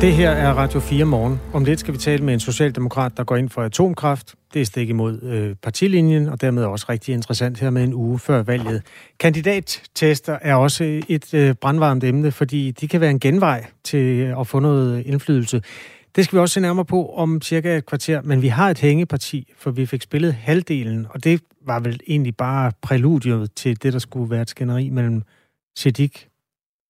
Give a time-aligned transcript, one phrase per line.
[0.00, 1.40] Det her er Radio 4 morgen.
[1.52, 4.34] Om lidt skal vi tale med en socialdemokrat, der går ind for atomkraft.
[4.54, 8.18] Det er stik imod øh, partilinjen, og dermed også rigtig interessant her med en uge
[8.18, 8.82] før valget.
[9.18, 14.40] Kandidattester er også et øh, brandvarmt emne, fordi de kan være en genvej til øh,
[14.40, 15.62] at få noget indflydelse.
[16.16, 18.78] Det skal vi også se nærmere på om cirka et kvarter, men vi har et
[18.78, 23.92] hængeparti, for vi fik spillet halvdelen, og det var vel egentlig bare præludiet til det,
[23.92, 25.22] der skulle være et skænderi mellem
[25.78, 26.16] Siddiq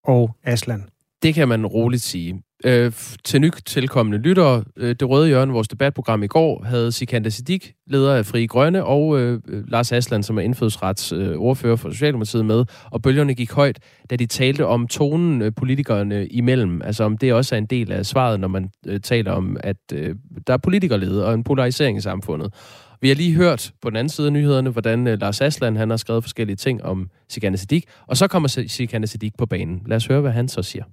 [0.05, 0.85] og Aslan.
[1.23, 2.43] Det kan man roligt sige.
[2.65, 2.93] Øh,
[3.25, 7.73] til nyt tilkommende lyttere, øh, Det Røde Hjørne, vores debatprogram i går, havde Sikander Siddiq,
[7.87, 11.91] leder af Fri Grønne, og øh, øh Lars Asland, som er indfødsrets øh, ordfører for
[11.91, 13.79] Socialdemokratiet med, og bølgerne gik højt,
[14.11, 16.83] da de talte om tonen øh, politikerne imellem.
[16.83, 19.77] Altså om det også er en del af svaret, når man øh, taler om, at
[19.95, 20.15] øh,
[20.47, 22.55] der er politikerlede og en polarisering i samfundet.
[23.01, 25.91] Vi har lige hørt på den anden side af nyhederne, hvordan øh, Lars Asland han
[25.91, 29.83] har skrevet forskellige ting om Sikanda Siddiq, og så kommer Sikanda Siddiq på banen.
[29.87, 30.85] Lad os høre, hvad han så siger.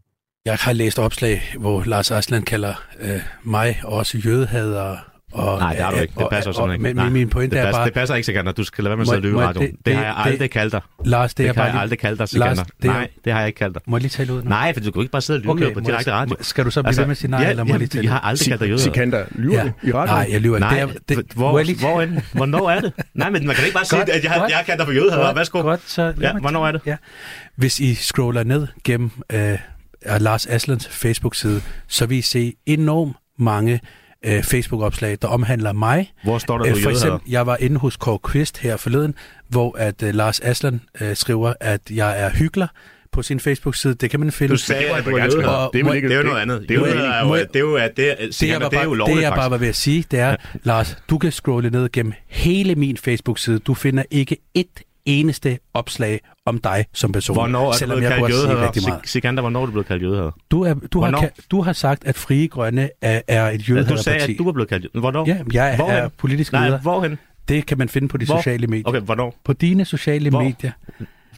[0.47, 4.97] Jeg har læst opslag, hvor Lars Aslan kalder øh, mig også jødehader
[5.31, 6.13] og, Nej, det har du ikke.
[6.17, 6.83] Det passer sådan ikke.
[6.83, 7.85] Men Nej, min pointe det passer, er bare...
[7.85, 8.51] Det passer ikke, Sikander.
[8.51, 9.71] Du skal lade være med at sidde og lyve radioen.
[9.71, 10.81] Det, det, har jeg aldrig det, kaldt dig.
[11.05, 11.81] Lars, det, det bare jeg lige...
[11.81, 12.55] aldrig kaldt dig, Sikander.
[12.55, 13.81] Lars, det nej, det har jeg ikke kaldt dig.
[13.87, 14.43] Må jeg lige tale ud?
[14.43, 14.49] Nu?
[14.49, 16.35] Nej, for du kan ikke bare sidde og lyve okay, på direkte radio.
[16.41, 17.89] Skal du så blive altså, ved med at sige nej, ja, eller må jeg lige
[17.89, 18.79] tale Jeg har aldrig kaldt dig jøder.
[18.79, 20.07] Sikander, lyver du i radioen?
[20.07, 20.85] Nej, jeg lyver ikke.
[20.85, 22.93] Nej, det, hvor, hvornår er det?
[23.13, 25.33] Nej, men man kan ikke bare sige, at jeg har kaldt dig for jødehader.
[25.33, 25.61] Værsgo.
[25.61, 26.13] Godt, så...
[26.41, 26.97] Hvornår er det?
[27.55, 29.11] Hvis I scroller ned gennem
[30.05, 33.79] øh, Lars Aslans Facebook-side, så vil I se enormt mange
[34.25, 36.13] øh, Facebook-opslag, der omhandler mig.
[36.23, 39.15] Hvor står der, du øh, For eksempel, jeg var inde hos Kåre Kvist her forleden,
[39.49, 42.67] hvor at øh, Lars Aslan øh, skriver, at jeg er hyggelig
[43.11, 43.93] på sin Facebook-side.
[43.93, 44.53] Det kan man finde.
[44.53, 45.29] Du sagde, at du var jøde.
[45.73, 46.61] Det, det er jo noget andet.
[46.61, 48.93] Det er jo, det er jo, det er jo, det, det, jeg det er jo
[48.93, 51.89] lovligt, Det, jeg bare var ved at sige, det er, Lars, du kan scrolle ned
[51.91, 53.59] gennem hele min Facebook-side.
[53.59, 57.35] Du finder ikke et eneste opslag om dig som person.
[57.35, 58.99] Hvornår er du blevet kaldt jødehader?
[59.03, 60.31] Sikander, hvornår er du blevet kaldt jødehader?
[60.51, 63.97] Du, er, du, har, du har sagt, at Frie Grønne er, er et jødehaderparti.
[63.97, 64.99] Du sagde, at du var blevet kaldt jødehader.
[64.99, 65.27] Hvornår?
[65.53, 65.97] Ja, jeg hvorhen?
[65.97, 66.69] er politisk leder.
[66.69, 67.17] Nej, hvorhen?
[67.47, 68.37] Det kan man finde på de Hvor?
[68.37, 68.87] sociale medier.
[68.87, 69.35] Okay, hvornår?
[69.43, 70.43] På dine sociale Hvor?
[70.43, 70.71] medier.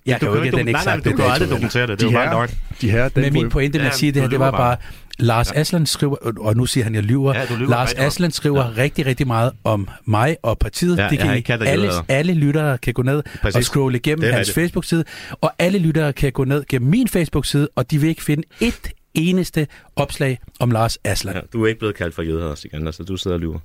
[0.05, 1.99] Jeg du kan jo ikke den eksakte Nej, nej, du kan aldrig dokumentere det.
[1.99, 2.47] Det er jo bare
[2.81, 4.77] De her, Men min pointe med at sige det her, det var bare,
[5.19, 5.59] Lars ja.
[5.59, 7.35] Aslan skriver, og nu siger han, jeg lyver.
[7.35, 8.71] Ja, lyver Lars Aslan skriver ja.
[8.77, 10.97] rigtig, rigtig meget om mig og partiet.
[10.97, 13.55] Ja, det kan I, alle, alle lyttere kan gå ned Præcis.
[13.55, 17.91] og scrolle igennem hans Facebook-side, og alle lyttere kan gå ned gennem min Facebook-side, og
[17.91, 21.35] de vil ikke finde et eneste opslag om Lars Aslan.
[21.35, 23.59] Ja, du er ikke blevet kaldt for jøder, Sikander, så du sidder og lyver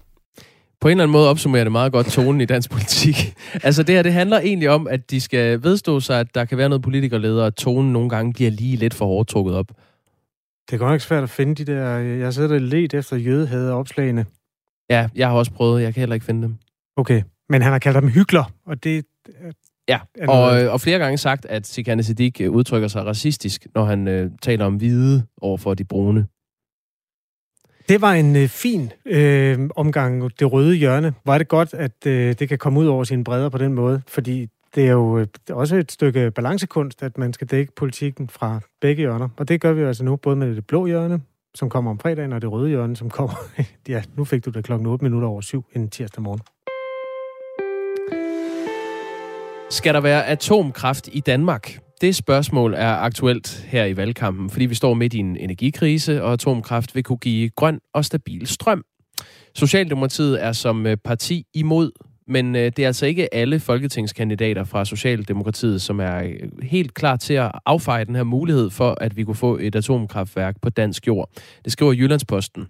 [0.84, 3.34] på en eller anden måde opsummerer det meget godt tonen i dansk politik.
[3.62, 6.58] altså det her, det handler egentlig om, at de skal vedstå sig, at der kan
[6.58, 9.66] være noget politikerleder, og tonen nogle gange bliver lige lidt for hårdt trukket op.
[10.70, 11.98] Det er godt nok svært at finde de der...
[11.98, 14.26] Jeg sidder lidt efter jødehade opslagene.
[14.90, 15.82] Ja, jeg har også prøvet.
[15.82, 16.56] Jeg kan heller ikke finde dem.
[16.96, 19.04] Okay, men han har kaldt dem hygler, og det...
[19.88, 24.08] Ja, og, og flere gange sagt, at Sikane Siddiq øh, udtrykker sig racistisk, når han
[24.08, 26.26] øh, taler om hvide over for de brune.
[27.88, 31.14] Det var en øh, fin øh, omgang, det røde hjørne.
[31.24, 34.02] Var det godt, at øh, det kan komme ud over sine bredder på den måde,
[34.08, 39.00] fordi det er jo også et stykke balancekunst, at man skal dække politikken fra begge
[39.00, 39.28] hjørner.
[39.36, 41.20] Og det gør vi altså nu, både med det blå hjørne,
[41.54, 43.34] som kommer om fredagen, og det røde hjørne, som kommer...
[43.88, 46.40] ja, nu fik du det klokken 8 minutter over syv en tirsdag morgen.
[49.70, 51.78] Skal der være atomkraft i Danmark?
[52.00, 56.32] Det spørgsmål er aktuelt her i valgkampen, fordi vi står midt i en energikrise, og
[56.32, 58.84] atomkraft vil kunne give grøn og stabil strøm.
[59.54, 61.90] Socialdemokratiet er som parti imod
[62.26, 67.16] men øh, det er altså ikke alle folketingskandidater fra Socialdemokratiet, som er øh, helt klar
[67.16, 71.06] til at affeje den her mulighed for, at vi kunne få et atomkraftværk på dansk
[71.06, 71.30] jord.
[71.64, 72.66] Det skriver Jyllandsposten.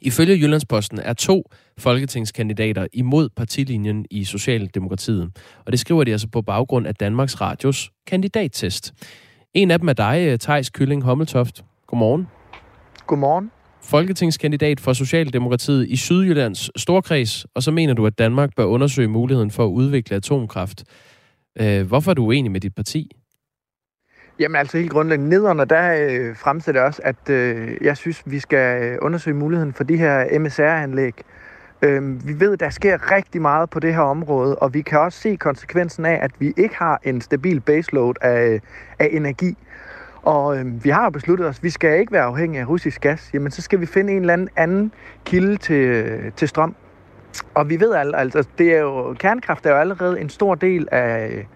[0.00, 5.30] Ifølge Jyllandsposten er to folketingskandidater imod partilinjen i Socialdemokratiet.
[5.66, 8.94] Og det skriver de altså på baggrund af Danmarks Radios kandidattest.
[9.54, 11.64] En af dem er dig, øh, Tejs Kylling Hommeltoft.
[11.86, 12.26] Godmorgen.
[13.06, 13.50] Godmorgen
[13.84, 19.50] folketingskandidat for Socialdemokratiet i Sydjyllands Storkreds, og så mener du, at Danmark bør undersøge muligheden
[19.50, 20.84] for at udvikle atomkraft.
[21.60, 23.10] Øh, hvorfor er du uenig med dit parti?
[24.38, 28.82] Jamen altså helt grundlæggende nederne, der øh, fremsætter også, at øh, jeg synes, vi skal
[28.82, 31.14] øh, undersøge muligheden for de her MSR-anlæg.
[31.82, 35.20] Øh, vi ved, der sker rigtig meget på det her område, og vi kan også
[35.20, 38.60] se konsekvensen af, at vi ikke har en stabil baseload af, øh,
[38.98, 39.56] af energi.
[40.22, 43.30] Og øh, vi har besluttet os, at vi skal ikke være afhængige af russisk gas.
[43.34, 44.92] Jamen, så skal vi finde en eller anden, anden
[45.24, 46.74] kilde til, til strøm.
[47.54, 51.46] Og vi ved altså, det er jo, kernekraft er jo allerede en stor del af,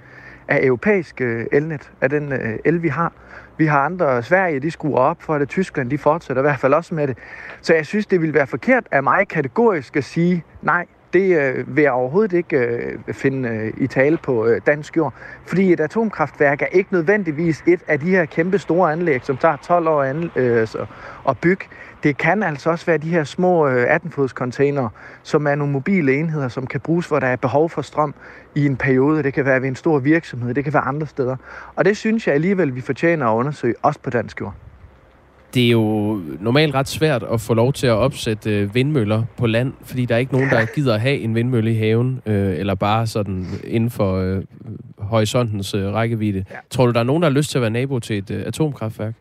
[0.48, 3.12] af europæisk øh, elnet, af den øh, el, vi har.
[3.58, 6.74] Vi har andre, Sverige, de skruer op for det, Tyskland, de fortsætter i hvert fald
[6.74, 7.18] også med det.
[7.60, 10.86] Så jeg synes, det vil være forkert af mig kategorisk at sige, nej,
[11.16, 15.14] det øh, vil jeg overhovedet ikke øh, finde øh, i tale på øh, dansk jord.
[15.46, 19.56] Fordi et atomkraftværk er ikke nødvendigvis et af de her kæmpe store anlæg, som tager
[19.56, 20.66] 12 år an, øh,
[21.28, 21.64] at bygge.
[22.02, 24.90] Det kan altså også være de her små øh, 18-fods containere,
[25.22, 28.14] som er nogle mobile enheder, som kan bruges, hvor der er behov for strøm
[28.54, 29.22] i en periode.
[29.22, 31.36] Det kan være ved en stor virksomhed, det kan være andre steder.
[31.76, 34.65] Og det synes jeg alligevel, vi fortjener at undersøge, også på dansk jord
[35.54, 39.46] det er jo normalt ret svært at få lov til at opsætte øh, vindmøller på
[39.46, 42.58] land, fordi der er ikke nogen, der gider at have en vindmølle i haven, øh,
[42.58, 44.42] eller bare sådan inden for øh,
[44.98, 46.44] horisontens øh, rækkevidde.
[46.50, 46.56] Ja.
[46.70, 48.42] Tror du, der er nogen, der har lyst til at være nabo til et øh,
[48.46, 49.14] atomkraftværk?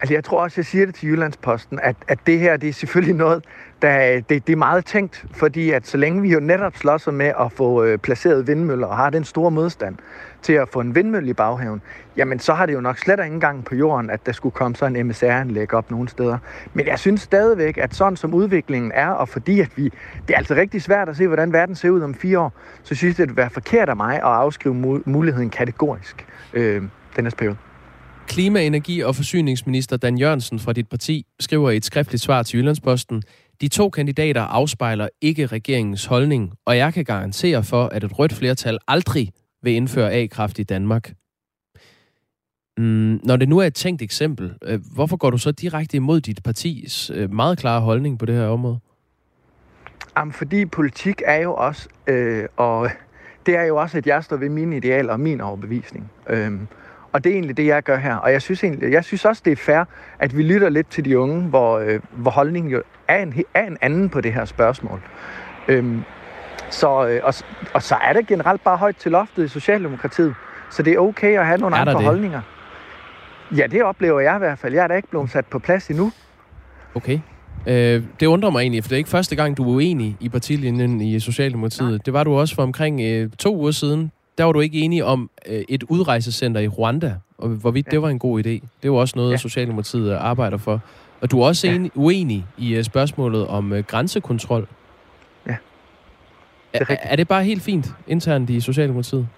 [0.00, 2.72] Altså, jeg tror også, jeg siger det til Jyllandsposten, at, at det her, det er
[2.72, 3.44] selvfølgelig noget,
[3.82, 7.32] der det, det er meget tænkt, fordi at så længe vi jo netop slås med
[7.40, 9.96] at få øh, placeret vindmøller og har den store modstand
[10.42, 11.82] til at få en vindmølle i baghaven,
[12.16, 14.76] jamen så har det jo nok slet ikke engang på jorden, at der skulle komme
[14.76, 16.38] sådan en MSR-anlæg op nogle steder.
[16.74, 19.84] Men jeg synes stadigvæk, at sådan som udviklingen er, og fordi at vi,
[20.28, 22.52] det er altså rigtig svært at se, hvordan verden ser ud om fire år,
[22.82, 26.82] så synes jeg, det vil være forkert af mig at afskrive muligheden kategorisk øh,
[27.16, 27.56] den her periode.
[28.28, 32.58] Klima-, energi- og forsyningsminister Dan Jørgensen fra dit parti skriver i et skriftligt svar til
[32.58, 33.22] Jyllandsposten,
[33.60, 38.32] de to kandidater afspejler ikke regeringens holdning, og jeg kan garantere for, at et rødt
[38.32, 39.32] flertal aldrig
[39.62, 41.12] vil indføre A-kraft i Danmark.
[42.78, 46.20] Mm, når det nu er et tænkt eksempel, øh, hvorfor går du så direkte imod
[46.20, 48.78] dit partis øh, meget klare holdning på det her område?
[50.16, 52.90] Jamen, fordi politik er jo også, øh, og
[53.46, 56.10] det er jo også, at jeg står ved mine idealer og min overbevisning.
[56.28, 56.52] Øh,
[57.12, 58.14] og det er egentlig det, jeg gør her.
[58.14, 59.84] Og jeg synes, egentlig, jeg synes også, det er fair,
[60.18, 63.66] at vi lytter lidt til de unge, hvor, øh, hvor holdningen jo er en, er
[63.66, 65.02] en anden på det her spørgsmål.
[65.68, 66.02] Øhm,
[66.70, 67.34] så, øh, og,
[67.74, 70.34] og så er det generelt bare højt til loftet i Socialdemokratiet.
[70.70, 72.04] Så det er okay at have nogle er andre det?
[72.04, 72.40] holdninger.
[73.56, 74.74] Ja, det oplever jeg i hvert fald.
[74.74, 76.12] Jeg er da ikke blevet sat på plads endnu.
[76.94, 77.20] Okay.
[77.66, 80.28] Øh, det undrer mig egentlig, for det er ikke første gang, du er uenig i
[80.28, 81.90] partilinjen i Socialdemokratiet.
[81.90, 81.98] Nej.
[82.04, 85.04] Det var du også for omkring øh, to uger siden, der var du ikke enig
[85.04, 87.90] om øh, et udrejsecenter i Rwanda, og hvorvidt ja.
[87.90, 88.66] det var en god idé.
[88.82, 89.36] Det var også noget, ja.
[89.36, 90.80] Socialdemokratiet arbejder for.
[91.20, 91.74] Og du er også ja.
[91.74, 94.68] enig, uenig i uh, spørgsmålet om uh, grænsekontrol.
[95.46, 95.56] Ja.
[96.72, 99.28] Det er, er, er det bare helt fint internt i Socialdemokratiet?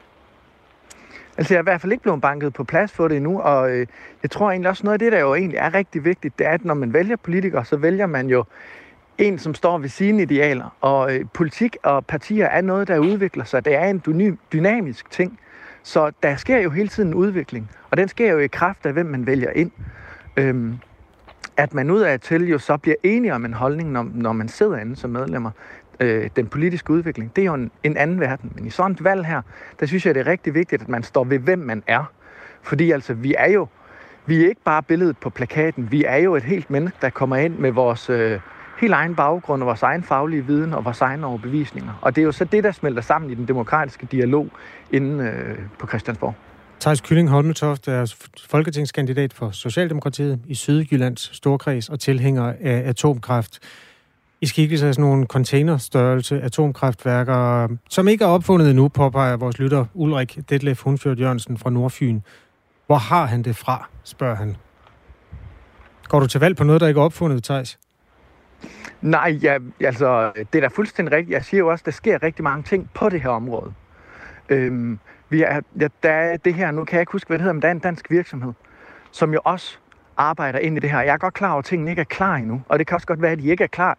[1.37, 3.71] Altså, jeg er i hvert fald ikke blevet banket på plads for det endnu, og
[3.71, 3.87] øh,
[4.23, 6.51] jeg tror egentlig også noget af det, der jo egentlig er rigtig vigtigt, det er,
[6.51, 8.45] at når man vælger politikere, så vælger man jo
[9.21, 10.77] en, som står ved sine idealer.
[10.81, 13.65] Og øh, politik og partier er noget, der udvikler sig.
[13.65, 15.39] Det er en dyny, dynamisk ting.
[15.83, 17.71] Så der sker jo hele tiden en udvikling.
[17.91, 19.71] Og den sker jo i kraft af, hvem man vælger ind.
[20.37, 20.79] Øhm,
[21.57, 24.49] at man ud af til jo så bliver enige om en holdning, når, når man
[24.49, 25.51] sidder inde som medlemmer.
[26.01, 28.53] Øh, den politiske udvikling, det er jo en, en anden verden.
[28.55, 29.43] Men i sådan et valg her,
[29.81, 32.05] der synes jeg, det er rigtig vigtigt, at man står ved, hvem man er.
[32.63, 33.69] Fordi altså, vi er jo
[34.27, 35.93] vi er ikke bare billedet på plakaten.
[35.93, 38.11] Vi er jo et helt menneske, der kommer ind med vores...
[38.11, 38.41] Øh,
[38.81, 41.93] helt egen baggrund og vores egen faglige viden og vores egne overbevisninger.
[42.03, 44.49] Og det er jo så det, der smelter sammen i den demokratiske dialog
[44.93, 46.35] inde øh, på Christiansborg.
[46.81, 48.15] Thijs Kylling Holmetoft er
[48.49, 53.59] folketingskandidat for Socialdemokratiet i Sydjyllands Storkreds og tilhænger af atomkraft.
[54.41, 59.85] I skikkelse af sådan nogle containerstørrelse atomkraftværker, som ikke er opfundet endnu, påpeger vores lytter
[59.95, 62.21] Ulrik Detlef Hundfjord Jørgensen fra Nordfyn.
[62.87, 64.57] Hvor har han det fra, spørger han.
[66.09, 67.79] Går du til valg på noget, der ikke er opfundet, Thijs?
[69.01, 71.35] Nej, ja, altså, det er da fuldstændig rigtigt.
[71.35, 73.73] Jeg siger jo også, at der sker rigtig mange ting på det her område.
[74.49, 74.99] Øhm,
[75.29, 77.53] vi er, ja, der er det her, nu kan jeg ikke huske, hvad det hedder,
[77.53, 78.53] men der er en dansk virksomhed,
[79.11, 79.79] som jo også
[80.17, 81.01] arbejder ind i det her.
[81.01, 83.07] Jeg er godt klar over, at tingene ikke er klar endnu, og det kan også
[83.07, 83.99] godt være, at de ikke er klar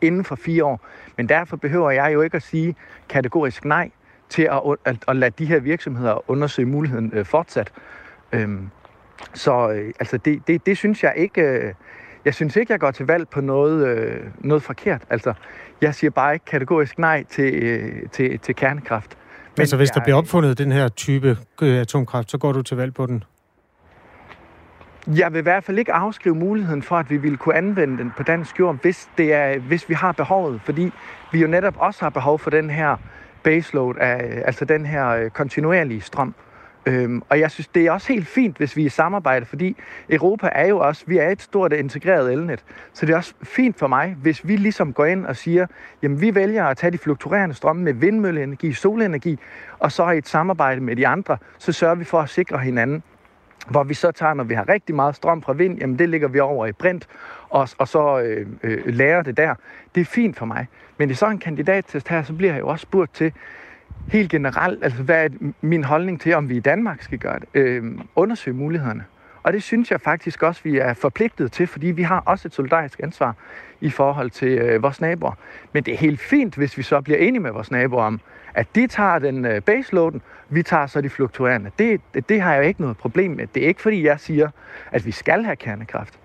[0.00, 0.80] inden for fire år.
[1.16, 2.76] Men derfor behøver jeg jo ikke at sige
[3.08, 3.90] kategorisk nej
[4.28, 7.72] til at, at, at lade de her virksomheder undersøge muligheden øh, fortsat.
[8.32, 8.70] Øhm,
[9.34, 11.42] så øh, altså det, det, det synes jeg ikke...
[11.42, 11.74] Øh,
[12.24, 15.02] jeg synes ikke, jeg går til valg på noget, øh, noget forkert.
[15.10, 15.32] Altså,
[15.80, 19.16] jeg siger bare ikke kategorisk nej til, øh, til, til kernekraft.
[19.56, 22.62] Men altså, hvis jeg, der bliver opfundet den her type øh, atomkraft, så går du
[22.62, 23.24] til valg på den?
[25.16, 28.12] Jeg vil i hvert fald ikke afskrive muligheden for, at vi ville kunne anvende den
[28.16, 30.60] på dansk jord, hvis, det er, hvis vi har behovet.
[30.64, 30.92] Fordi
[31.32, 32.96] vi jo netop også har behov for den her
[33.42, 36.34] baseload, af, altså den her øh, kontinuerlige strøm.
[36.86, 39.76] Øhm, og jeg synes, det er også helt fint, hvis vi er i samarbejde, fordi
[40.10, 42.64] Europa er jo også, vi er et stort integreret elnet.
[42.92, 45.66] Så det er også fint for mig, hvis vi ligesom går ind og siger,
[46.02, 49.38] jamen vi vælger at tage de fluktuerende strømme med vindmølleenergi, solenergi,
[49.78, 53.02] og så i et samarbejde med de andre, så sørger vi for at sikre hinanden
[53.70, 56.28] hvor vi så tager, når vi har rigtig meget strøm fra vind, jamen det ligger
[56.28, 57.08] vi over i brint,
[57.48, 59.54] og, og så øh, øh, lærer det der.
[59.94, 60.66] Det er fint for mig.
[60.98, 63.32] Men i sådan en kandidattest her, så bliver jeg jo også spurgt til,
[64.08, 65.28] helt generelt, altså hvad er
[65.60, 67.48] min holdning til, om vi i Danmark skal gøre det?
[67.54, 67.84] Øh,
[68.16, 69.04] undersøge mulighederne.
[69.42, 72.54] Og det synes jeg faktisk også, vi er forpligtet til, fordi vi har også et
[72.54, 73.34] solidarisk ansvar
[73.80, 75.32] i forhold til øh, vores naboer.
[75.72, 78.20] Men det er helt fint, hvis vi så bliver enige med vores naboer om,
[78.54, 81.70] at de tager den øh, baseloaden, vi tager så de fluktuerende.
[81.78, 83.46] Det, det, det har jeg jo ikke noget problem med.
[83.46, 84.50] Det er ikke fordi, jeg siger,
[84.92, 86.18] at vi skal have kernekraft.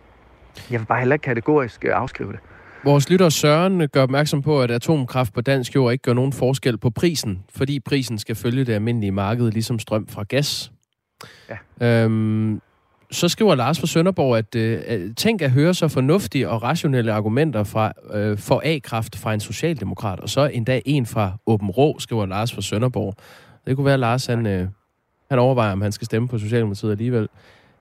[0.72, 2.40] Jeg vil bare heller ikke kategorisk øh, afskrive det.
[2.86, 6.78] Vores lytter Søren gør opmærksom på, at atomkraft på dansk jord ikke gør nogen forskel
[6.78, 10.72] på prisen, fordi prisen skal følge det almindelige marked, ligesom strøm fra gas.
[11.80, 12.04] Ja.
[12.04, 12.62] Øhm,
[13.12, 17.63] så skriver Lars fra Sønderborg, at øh, tænk at høre så fornuftige og rationelle argumenter
[17.63, 22.25] fra, øh, for A-kraft fra en socialdemokrat, og så endda en fra Åben Rå, skriver
[22.25, 23.16] Lars fra Sønderborg.
[23.68, 24.68] Det kunne være, at Lars han, øh,
[25.30, 27.28] han overvejer, om han skal stemme på Socialdemokratiet alligevel.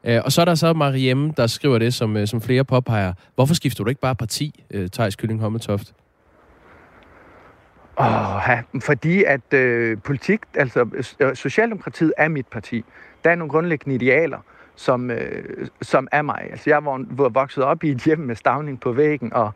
[0.05, 3.13] Øh, og så er der så Mariemme, der skriver det, som, øh, som flere påpeger.
[3.35, 5.95] Hvorfor skifter du ikke bare parti, øh, Thijs Kylling Hommetoft?
[8.01, 8.07] Åh,
[8.49, 8.63] ja.
[8.81, 10.87] fordi at øh, politik, altså
[11.21, 12.85] øh, Socialdemokratiet er mit parti.
[13.25, 14.39] Der er nogle grundlæggende idealer,
[14.77, 16.49] som, øh, som er mig.
[16.51, 19.53] Altså jeg var, var vokset op i et hjem med stavning på væggen, og,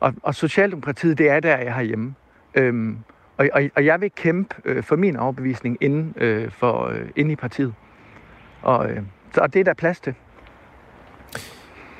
[0.00, 2.14] og, og Socialdemokratiet, det er der, jeg har hjemme.
[2.54, 2.98] Øhm,
[3.36, 7.32] og, og, og jeg vil kæmpe øh, for min overbevisning inden, øh, for, øh, inde
[7.32, 7.74] i partiet.
[8.62, 9.02] Og, øh,
[9.38, 10.14] og det er der plads til.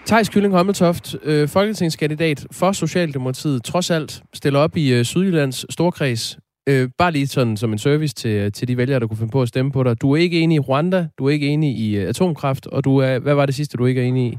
[0.07, 6.39] Thijs Kylling Hommeltoft, øh, folketingskandidat for Socialdemokratiet, trods alt stiller op i øh, Sydjyllands Storkreds.
[6.69, 9.43] Øh, bare lige sådan som en service til, til de vælgere, der kunne finde på
[9.43, 10.01] at stemme på dig.
[10.01, 12.99] Du er ikke enig i Rwanda, du er ikke enig i øh, atomkraft, og du
[12.99, 14.39] er, hvad var det sidste, du ikke er enig i?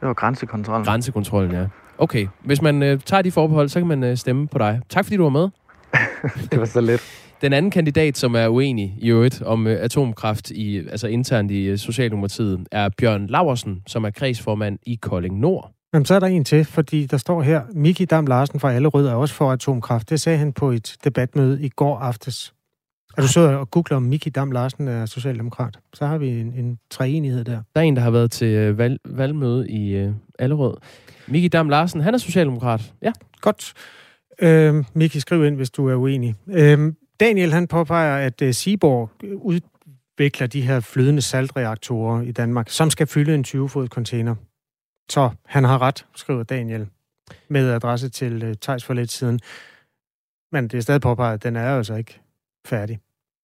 [0.00, 0.84] Det var grænsekontrollen.
[0.84, 1.66] Grænsekontrollen, ja.
[1.98, 4.80] Okay, hvis man øh, tager de forbehold, så kan man øh, stemme på dig.
[4.88, 5.48] Tak fordi du var med.
[6.50, 7.29] det var så let.
[7.40, 11.64] Den anden kandidat, som er uenig i øvrigt om øh, atomkraft i, altså internt i
[11.64, 15.72] øh, Socialdemokratiet, er Bjørn Laversen, som er kredsformand i Kolding Nord.
[15.94, 19.06] Jamen, så er der en til, fordi der står her, Miki Dam Larsen fra Allerød
[19.06, 20.10] er også for atomkraft.
[20.10, 22.54] Det sagde han på et debatmøde i går aftes.
[23.16, 25.78] Er du så og googler, om Miki Dam Larsen er socialdemokrat?
[25.94, 27.62] Så har vi en, en treenighed der.
[27.74, 30.74] Der er en, der har været til øh, valg, valgmøde i uh, Allerød.
[31.28, 32.92] Miki Dam Larsen, han er socialdemokrat.
[33.02, 33.12] Ja.
[33.40, 33.72] Godt.
[34.42, 36.34] Øh, Miki, skriv ind, hvis du er uenig.
[36.48, 42.90] Øh, Daniel, han påpeger, at uh, Seaborg udvikler de her flydende saltreaktorer i Danmark, som
[42.90, 44.34] skal fylde en 20-fod container.
[45.10, 46.88] Så han har ret, skriver Daniel,
[47.48, 49.40] med adresse til uh, Tejs for lidt siden.
[50.52, 52.20] Men det er stadig påpeget, at den er altså ikke
[52.66, 52.98] færdig.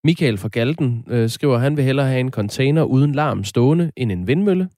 [0.04, 3.92] Michael fra Galten øh, skriver, at han vil hellere have en container uden larm stående
[3.97, 4.68] end en vindmølle.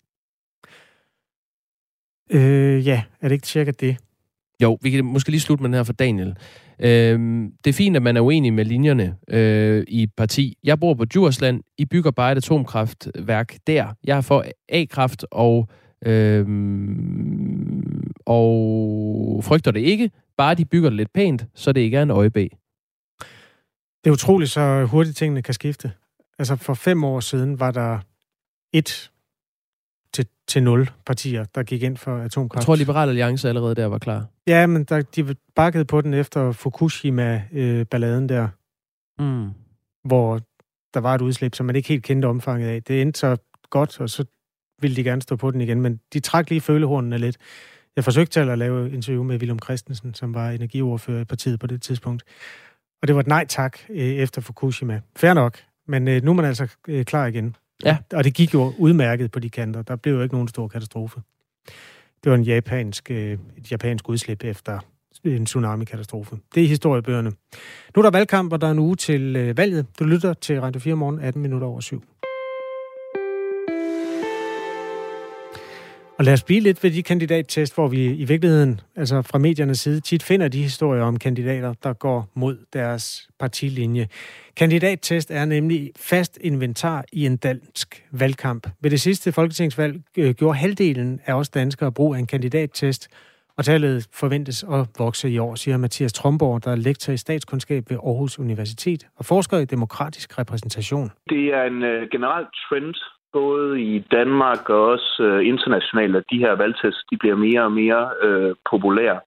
[2.31, 3.97] Øh, ja, er det ikke cirka det?
[4.63, 6.37] Jo, vi kan måske lige slutte med den her for Daniel.
[6.81, 10.59] Øhm, det er fint, at man er uenig med linjerne øh, i parti.
[10.65, 11.63] Jeg bor på Djursland.
[11.79, 13.95] I bygger bare et atomkraftværk der.
[14.05, 15.69] Jeg er for A-kraft og,
[16.07, 20.11] øhm, og frygter det ikke.
[20.37, 22.47] Bare de bygger det lidt pænt, så det ikke er en øjebæ.
[24.05, 25.93] Det er utroligt, så hurtigt tingene kan skifte.
[26.39, 27.99] Altså for fem år siden var der
[28.73, 29.11] et
[30.49, 32.61] til, til nul partier, der gik ind for atomkraft.
[32.61, 34.27] Jeg tror, Liberal Alliance allerede der var klar.
[34.47, 38.49] Ja, men der, de bakkede på den efter Fukushima-balladen der,
[39.19, 39.51] mm.
[40.05, 40.41] hvor
[40.95, 42.83] der var et udslip, som man ikke helt kendte omfanget af.
[42.83, 43.37] Det endte så
[43.71, 44.25] godt, og så
[44.81, 47.37] ville de gerne stå på den igen, men de trak lige følehornene lidt.
[47.97, 51.83] Jeg forsøgte at lave interview med Willem Christensen, som var energiordfører i partiet på det
[51.83, 52.23] tidspunkt.
[53.03, 55.01] Og det var et nej tak øh, efter Fukushima.
[55.17, 57.57] Fair nok, men øh, nu er man altså øh, klar igen.
[57.85, 57.97] Ja.
[58.13, 59.83] Og det gik jo udmærket på de kanter.
[59.83, 61.21] Der blev jo ikke nogen stor katastrofe.
[62.25, 64.79] Det var en japansk, øh, et japansk udslip efter
[65.25, 66.37] en tsunami-katastrofe.
[66.55, 67.31] Det er historiebøgerne.
[67.97, 69.87] Nu er der valgkamp, og der er en uge til øh, valget.
[69.99, 72.03] Du lytter til Radio 4 morgen, 18 minutter over 7.
[76.19, 79.81] Og lad os blive lidt ved de kandidattest, hvor vi i virkeligheden, altså fra mediernes
[79.81, 84.09] side, tit finder de historier om kandidater, der går mod deres partilinje.
[84.57, 88.67] Kandidattest er nemlig fast inventar i en dansk valgkamp.
[88.81, 93.09] Ved det sidste folketingsvalg øh, gjorde halvdelen af os danskere brug af en kandidattest,
[93.57, 97.91] og tallet forventes at vokse i år, siger Mathias Tromborg, der er lektor i statskundskab
[97.91, 101.11] ved Aarhus Universitet og forsker i demokratisk repræsentation.
[101.31, 102.95] Det er en øh, generel trend
[103.33, 107.73] både i Danmark og også øh, internationalt, at de her valgtests de bliver mere og
[107.73, 109.21] mere øh, populære.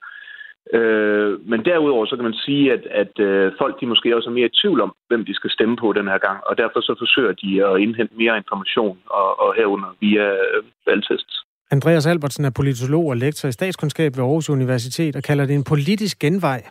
[0.74, 4.34] Øh, men derudover så kan man sige, at, at øh, folk de måske også er
[4.34, 6.96] mere i tvivl om, hvem de skal stemme på den her gang, og derfor så
[7.02, 11.36] forsøger de at indhente mere information og, og herunder via øh, valgtests.
[11.72, 15.64] Andreas Albertsen er politolog og lektor i statskundskab ved Aarhus Universitet og kalder det en
[15.64, 16.62] politisk genvej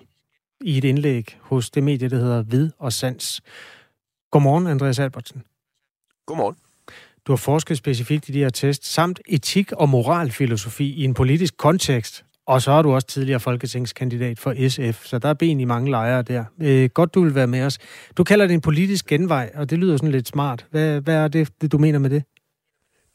[0.61, 3.41] i et indlæg hos det medie, der hedder Vid og Sans.
[4.31, 5.43] Godmorgen, Andreas Albertsen.
[6.27, 6.57] Godmorgen.
[7.27, 11.57] Du har forsket specifikt i de her test, samt etik og moralfilosofi i en politisk
[11.57, 12.25] kontekst.
[12.47, 15.91] Og så er du også tidligere folketingskandidat for SF, så der er ben i mange
[15.91, 16.45] lejre der.
[16.62, 17.79] Øh, godt, du vil være med os.
[18.17, 20.67] Du kalder det en politisk genvej, og det lyder sådan lidt smart.
[20.71, 22.23] Hvad, hvad er det, du mener med det?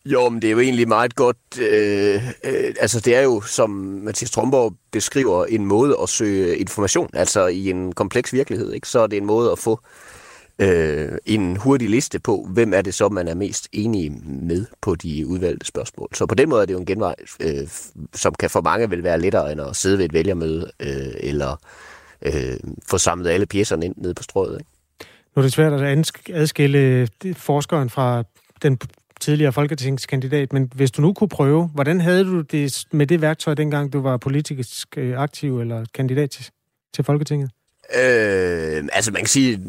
[0.05, 1.37] Jo, men det er jo egentlig meget godt.
[1.61, 3.69] Øh, øh, altså, det er jo, som
[4.03, 8.73] Mathias Tromborg beskriver, en måde at søge information, altså i en kompleks virkelighed.
[8.73, 8.87] Ikke?
[8.87, 10.14] Så er det en måde at få øh,
[10.59, 14.95] Øh, en hurtig liste på, hvem er det så, man er mest enig med på
[14.95, 16.09] de udvalgte spørgsmål.
[16.13, 17.67] Så på den måde er det jo en genvej, øh,
[18.13, 21.55] som kan for mange vil være lettere end at sidde ved et vælgermøde, øh, eller
[22.21, 22.57] øh,
[22.87, 24.59] få samlet alle pjæserne ind ned på strået.
[24.59, 24.71] Ikke?
[25.35, 28.23] Nu er det svært at adskille øh, forskeren fra
[28.61, 28.79] den
[29.19, 33.53] tidligere folketingskandidat, men hvis du nu kunne prøve, hvordan havde du det med det værktøj,
[33.53, 36.49] dengang du var politisk øh, aktiv eller kandidat til,
[36.93, 37.51] til Folketinget?
[37.93, 39.61] Øh, altså man kan sige,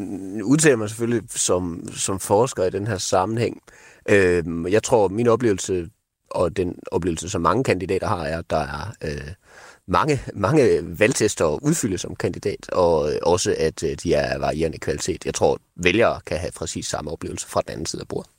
[0.43, 3.61] udtaler mig selvfølgelig som, som forsker i den her sammenhæng.
[4.09, 5.89] Øh, jeg tror, min oplevelse,
[6.31, 9.31] og den oplevelse, som mange kandidater har, er, at der er øh,
[9.87, 14.77] mange, mange valgtester at udfylde som kandidat, og øh, også at øh, de er varierende
[14.77, 15.25] kvalitet.
[15.25, 18.29] Jeg tror, vælgere kan have præcis samme oplevelse fra den anden side af bordet.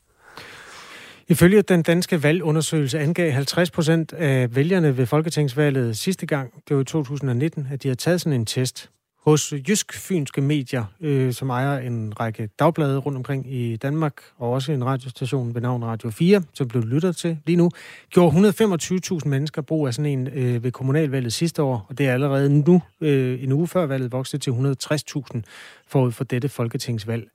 [1.30, 6.82] Ifølge den danske valgundersøgelse angav 50 procent af vælgerne ved Folketingsvalget sidste gang, det var
[6.82, 11.50] i 2019, at de havde taget sådan en test hos Jysk Fynske Medier, øh, som
[11.50, 16.10] ejer en række dagblade rundt omkring i Danmark, og også en radiostation ved navn Radio
[16.10, 17.70] 4, som blev lyttet til lige nu,
[18.10, 18.48] gjorde
[19.16, 22.58] 125.000 mennesker brug af sådan en øh, ved kommunalvalget sidste år, og det er allerede
[22.60, 25.42] nu, øh, en uge før valget, vokset til 160.000
[25.86, 27.30] forud for dette folketingsvalg.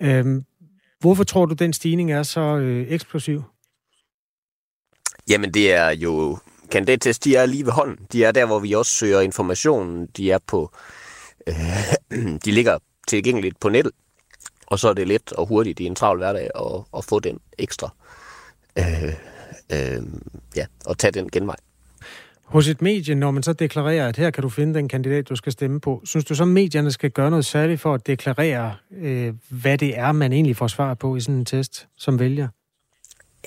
[0.00, 0.42] Øh,
[1.00, 3.42] hvorfor tror du, den stigning er så øh, eksplosiv?
[5.30, 6.38] Jamen, det er jo
[6.70, 8.06] kandidattest, de er lige ved hånden.
[8.12, 10.06] De er der, hvor vi også søger information.
[10.06, 10.72] De er på,
[11.46, 11.54] øh,
[12.44, 13.92] de ligger tilgængeligt på nettet.
[14.66, 17.38] Og så er det let og hurtigt i en travl hverdag at, at få den
[17.58, 17.94] ekstra,
[18.78, 19.14] øh,
[19.72, 20.02] øh,
[20.56, 21.56] ja, og tage den genvej.
[22.44, 25.36] Hos et medie, når man så deklarerer, at her kan du finde den kandidat, du
[25.36, 28.74] skal stemme på, synes du så, at medierne skal gøre noget særligt for at deklarere,
[28.90, 32.48] øh, hvad det er, man egentlig får svar på i sådan en test som vælger?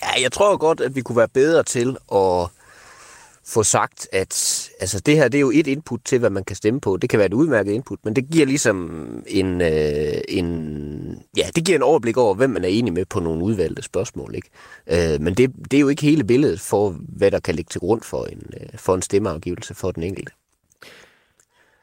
[0.04, 2.50] Ja, jeg tror godt, at vi kunne være bedre til at
[3.46, 6.56] få sagt, at altså, det her det er jo et input til, hvad man kan
[6.56, 6.98] stemme på.
[6.98, 8.88] Det kan være et udmærket input, men det giver ligesom
[9.27, 13.20] en, øh, en, ja, det giver en overblik over, hvem man er enig med på
[13.20, 14.36] nogle udvalgte spørgsmål.
[14.36, 14.50] Ikke?
[14.88, 17.80] Øh, men det, det er jo ikke hele billedet for, hvad der kan ligge til
[17.80, 20.32] grund for en, øh, for en stemmeafgivelse for den enkelte.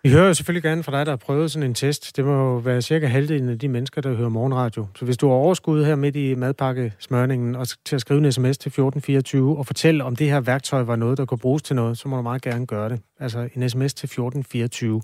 [0.09, 2.16] Vi hører jo selvfølgelig gerne fra dig, der har prøvet sådan en test.
[2.16, 4.87] Det må jo være cirka halvdelen af de mennesker, der hører morgenradio.
[4.97, 8.59] Så hvis du har overskud her midt i madpakkesmørningen og til at skrive en sms
[8.59, 11.99] til 1424 og fortælle, om det her værktøj var noget, der kunne bruges til noget,
[11.99, 13.01] så må du meget gerne gøre det.
[13.21, 15.01] Altså en sms til 1424.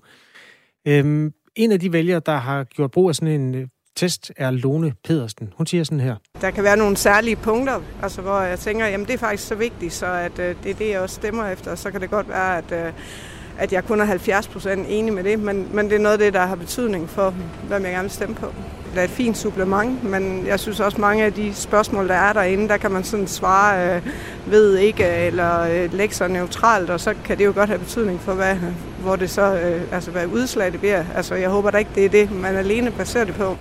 [0.87, 4.51] Øhm, en af de vælgere, der har gjort brug af sådan en øh, test, er
[4.51, 5.53] Lone Pedersen.
[5.57, 6.17] Hun siger sådan her.
[6.41, 9.55] Der kan være nogle særlige punkter, altså, hvor jeg tænker, jamen det er faktisk så
[9.55, 11.75] vigtigt, så at, øh, det er det, jeg også stemmer efter.
[11.75, 12.87] Så kan det godt være, at...
[12.87, 12.93] Øh,
[13.59, 16.19] at jeg kun er 70 procent enig med det, men, men det er noget af
[16.19, 17.35] det, der har betydning for,
[17.69, 18.47] hvad jeg gerne vil stemme på.
[18.91, 22.33] Det er et fint supplement, men jeg synes også, mange af de spørgsmål, der er
[22.33, 24.03] derinde, der kan man sådan svare øh,
[24.47, 28.21] ved ikke, eller øh, lægge sig neutralt, og så kan det jo godt have betydning
[28.21, 28.57] for, hvad,
[29.01, 31.05] hvor det så, øh, altså hvad udslag det bliver.
[31.15, 33.57] Altså jeg håber da ikke, det er det, man alene baserer det på.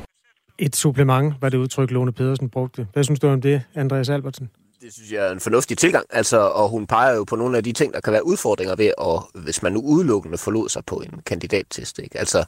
[0.59, 2.87] Et supplement var det udtryk, Lone Pedersen brugte.
[2.93, 4.49] Hvad synes du om det, Andreas Albertsen?
[4.83, 7.63] Det synes jeg er en fornuftig tilgang, altså, og hun peger jo på nogle af
[7.63, 10.95] de ting, der kan være udfordringer ved, og hvis man nu udelukkende forlod sig på
[10.95, 11.99] en kandidattest.
[11.99, 12.19] Ikke?
[12.19, 12.45] Altså,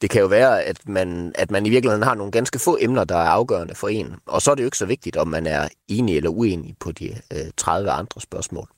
[0.00, 3.04] det kan jo være, at man, at man i virkeligheden har nogle ganske få emner,
[3.04, 4.14] der er afgørende for en.
[4.26, 6.92] Og så er det jo ikke så vigtigt, om man er enig eller uenig på
[6.92, 8.68] de øh, 30 andre spørgsmål.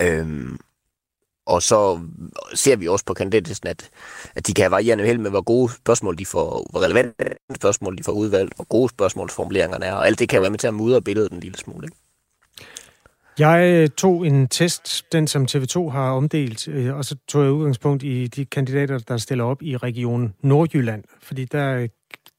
[0.00, 0.58] Øhm,
[1.46, 2.00] og så
[2.54, 3.90] ser vi også på kandidatlisten, at,
[4.34, 7.98] at de kan have varierende held med, hvor gode spørgsmål de får, hvor relevante spørgsmål
[7.98, 10.74] de får udvalgt, hvor gode spørgsmålsformuleringerne er, og alt det kan være med til at
[10.74, 11.86] mudre billedet en lille smule.
[11.86, 11.96] Ikke?
[13.38, 17.52] Jeg øh, tog en test, den som TV2 har omdelt, øh, og så tog jeg
[17.52, 21.88] udgangspunkt i de kandidater, der stiller op i regionen Nordjylland, fordi der øh,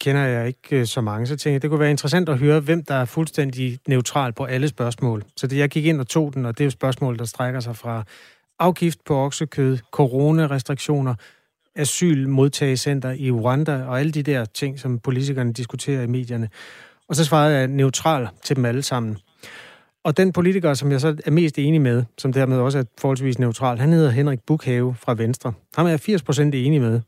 [0.02, 2.84] kender jeg ikke så mange, så tænkte jeg, det kunne være interessant at høre, hvem
[2.86, 5.24] der er fuldstændig neutral på alle spørgsmål.
[5.38, 7.60] Så det, jeg gik ind og tog den, og det er jo spørgsmål, der strækker
[7.60, 8.04] sig fra
[8.60, 11.16] afgift på oksekød, coronarestriktioner,
[11.76, 16.50] asylmodtagecenter i Rwanda og alle de der ting, som politikerne diskuterer i medierne.
[17.08, 19.18] Og så svarede jeg neutral til dem alle sammen.
[20.04, 23.40] Og den politiker, som jeg så er mest enig med, som dermed også er forholdsvis
[23.40, 25.54] neutral, han hedder Henrik Bukhave fra Venstre.
[25.76, 27.02] Ham er jeg 80% enig med.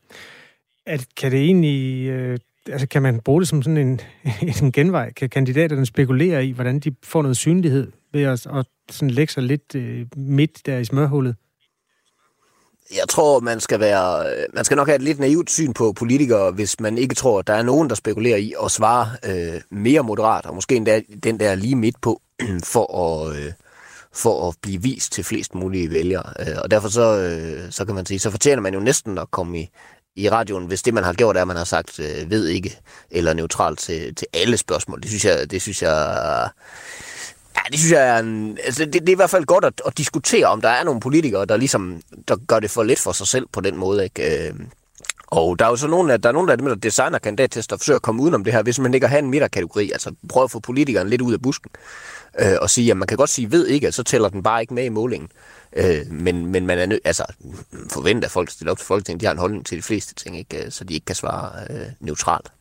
[0.86, 2.10] At, kan det egentlig...
[2.10, 2.38] Øh,
[2.72, 4.02] altså, kan man bruge det som sådan en,
[4.64, 5.14] en genvej?
[5.14, 9.44] Kan kandidaterne spekulere i, hvordan de får noget synlighed ved at, at sådan lægge sig
[9.44, 11.36] lidt øh, midt der i smørhullet?
[12.96, 15.94] Jeg tror, man skal være, øh, man skal nok have et lidt naivt syn på
[15.94, 19.62] politikere, hvis man ikke tror, at der er nogen, der spekulerer i at svare øh,
[19.72, 22.22] mere moderat, og måske endda den der lige midt på,
[22.74, 23.52] for at, øh,
[24.14, 26.34] for at blive vist til flest mulige vælgere.
[26.40, 29.32] Øh, og derfor så, øh, så kan man sige, så fortjener man jo næsten at
[29.32, 29.70] komme i,
[30.20, 32.80] i radioen, hvis det, man har gjort, er, at man har sagt øh, ved ikke,
[33.12, 35.02] eller neutralt til, til alle spørgsmål.
[35.02, 36.50] Det synes jeg, det synes jeg
[37.56, 39.82] Ja, det synes jeg er en, altså det, det er i hvert fald godt at,
[39.86, 43.12] at diskutere, om der er nogle politikere, der ligesom der gør det for lidt for
[43.12, 44.04] sig selv på den måde.
[44.04, 44.48] Ikke?
[44.48, 44.54] Øh,
[45.28, 47.76] og der er jo så nogle af, der er nogle af dem, der designer kandidattester,
[47.76, 50.44] der forsøger at komme udenom det her, hvis man ikke har en midterkategori, altså prøve
[50.44, 51.72] at få politikeren lidt ud af busken,
[52.40, 54.74] øh, og sige, at man kan godt sige, ved ikke, så tæller den bare ikke
[54.74, 55.30] med i målingen.
[55.32, 57.24] Øh, Øh, men, men man er nødt, altså
[57.90, 60.38] forventer at folk stiller op til Folketinget, de har en holdning til de fleste ting,
[60.38, 60.66] ikke?
[60.66, 62.52] Øh, så de ikke kan svare øh, neutralt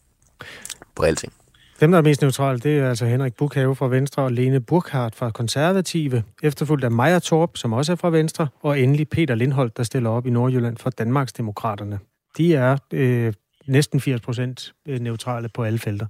[0.94, 1.32] på alting.
[1.80, 5.14] Dem, der er mest neutrale, det er altså Henrik Bukhave fra Venstre og Lene Burkhardt
[5.14, 9.76] fra Konservative, efterfulgt af Maja Torp, som også er fra Venstre, og endelig Peter Lindholt,
[9.76, 11.98] der stiller op i Nordjylland for Danmarksdemokraterne.
[12.36, 13.32] De er øh,
[13.66, 16.06] næsten 80 procent øh, neutrale på alle felter.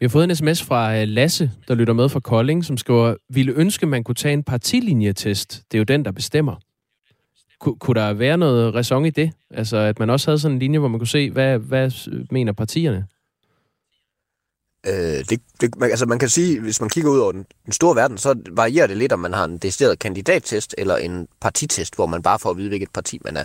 [0.00, 3.14] Vi har fået en sms fra øh, Lasse, der lytter med fra Kolding, som skriver,
[3.28, 5.62] ville ønske, man kunne tage en partilinjetest.
[5.72, 6.56] Det er jo den, der bestemmer.
[7.60, 9.32] Kun, kunne der være noget ræson i det?
[9.50, 11.90] Altså, at man også havde sådan en linje, hvor man kunne se, hvad, hvad
[12.30, 13.06] mener partierne?
[14.86, 17.72] Øh, det, det, man, altså man kan sige, hvis man kigger ud over den, den
[17.72, 21.94] store verden, så varierer det lidt, om man har en decideret kandidattest eller en partitest,
[21.94, 23.44] hvor man bare får at vide, hvilket parti man er,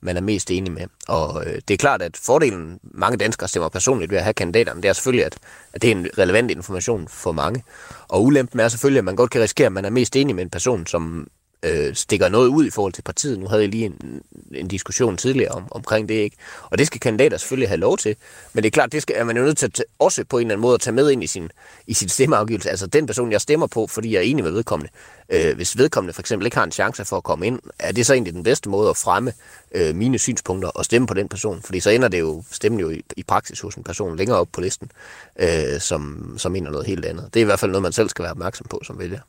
[0.00, 0.86] man er mest enig med.
[1.08, 4.82] Og øh, det er klart, at fordelen, mange danskere stemmer personligt ved at have kandidaterne,
[4.82, 5.38] det er selvfølgelig, at,
[5.72, 7.64] at det er en relevant information for mange.
[8.08, 10.42] Og ulempen er selvfølgelig, at man godt kan risikere, at man er mest enig med
[10.42, 11.26] en person, som
[11.66, 13.38] øh, stikker noget ud i forhold til partiet.
[13.38, 14.22] Nu havde jeg lige en,
[14.54, 16.36] en diskussion tidligere om, omkring det, ikke?
[16.70, 18.16] Og det skal kandidater selvfølgelig have lov til.
[18.52, 20.40] Men det er klart, det skal, er man jo nødt til at også på en
[20.46, 21.50] eller anden måde at tage med ind i sin,
[21.86, 22.70] i sin stemmeafgivelse.
[22.70, 24.92] Altså den person, jeg stemmer på, fordi jeg er enig med vedkommende.
[25.28, 28.06] Øh, hvis vedkommende for eksempel ikke har en chance for at komme ind, er det
[28.06, 29.32] så egentlig den bedste måde at fremme
[29.74, 31.62] øh, mine synspunkter og stemme på den person?
[31.62, 34.48] Fordi så ender det jo, stemmen jo i, i praksis hos en person længere op
[34.52, 34.90] på listen,
[35.38, 37.24] øh, som, som mener noget helt andet.
[37.34, 39.20] Det er i hvert fald noget, man selv skal være opmærksom på som vælger.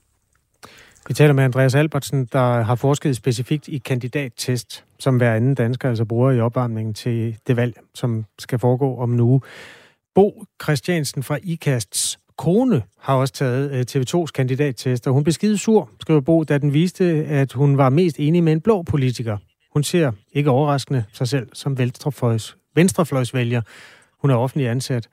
[1.07, 5.89] Vi taler med Andreas Albertsen, der har forsket specifikt i kandidattest, som hver anden dansker
[5.89, 9.41] altså bruger i opvarmningen til det valg, som skal foregå om nu.
[10.15, 15.89] Bo Christiansen fra IKASTs kone har også taget øh, TV2's kandidattest, og hun beskidte sur,
[16.01, 19.37] skriver Bo, da den viste, at hun var mest enig med en blå politiker.
[19.73, 23.61] Hun ser, ikke overraskende, sig selv som venstrefløjs, venstrefløjsvælger.
[24.21, 25.07] Hun er offentlig ansat.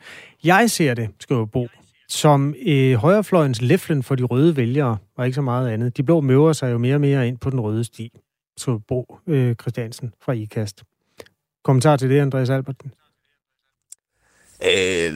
[0.44, 1.68] Jeg ser det, skriver Bo,
[2.08, 5.96] som øh, højrefløjens leflen for de røde vælgere, og ikke så meget andet.
[5.96, 8.12] De blå møver sig jo mere og mere ind på den røde sti,
[8.56, 10.82] så Bo øh, Christiansen fra IKAST.
[11.64, 12.92] Kommentar til det, Andreas Alberten?
[14.64, 15.12] Øh,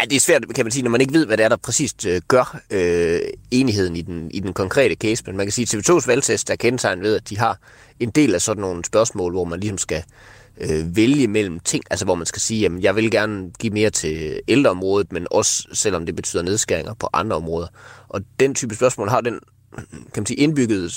[0.00, 2.06] det er svært, kan man sige, når man ikke ved, hvad det er, der præcist
[2.06, 5.22] øh, gør øh, enigheden i den, i den konkrete case.
[5.26, 7.58] Men man kan sige, at TV2's valgtest er kendetegnet ved, at de har
[8.00, 11.84] en del af sådan nogle spørgsmål, hvor man ligesom skal øh, Øh, vælge mellem ting,
[11.90, 15.68] altså hvor man skal sige, at jeg vil gerne give mere til ældreområdet, men også
[15.72, 17.66] selvom det betyder nedskæringer på andre områder.
[18.08, 19.40] Og den type spørgsmål har den
[19.76, 19.86] kan
[20.16, 20.92] man sige, indbygget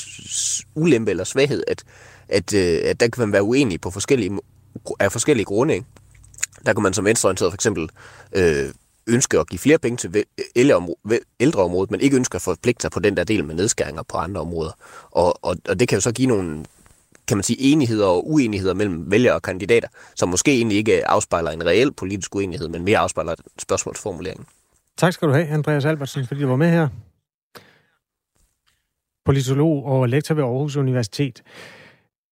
[0.75, 1.83] ulempe eller svaghed, at,
[2.29, 4.39] at, øh, at der kan man være uenig på forskellige,
[4.99, 5.73] af forskellige grunde.
[5.73, 5.85] Ikke?
[6.65, 7.89] Der kan man som venstreorienteret for eksempel
[8.33, 8.69] øh,
[9.07, 10.23] ønske at give flere penge til
[11.39, 14.41] ældreområdet, men ikke ønsker at forpligte sig på den der del med nedskæringer på andre
[14.41, 14.71] områder.
[15.11, 16.65] Og, og, og det kan jo så give nogle
[17.27, 21.51] kan man sige, enigheder og uenigheder mellem vælgere og kandidater, som måske egentlig ikke afspejler
[21.51, 24.45] en reel politisk uenighed, men mere afspejler spørgsmålsformuleringen.
[24.97, 26.87] Tak skal du have, Andreas Albertsen, fordi du var med her.
[29.25, 31.43] Politolog og lektor ved Aarhus Universitet.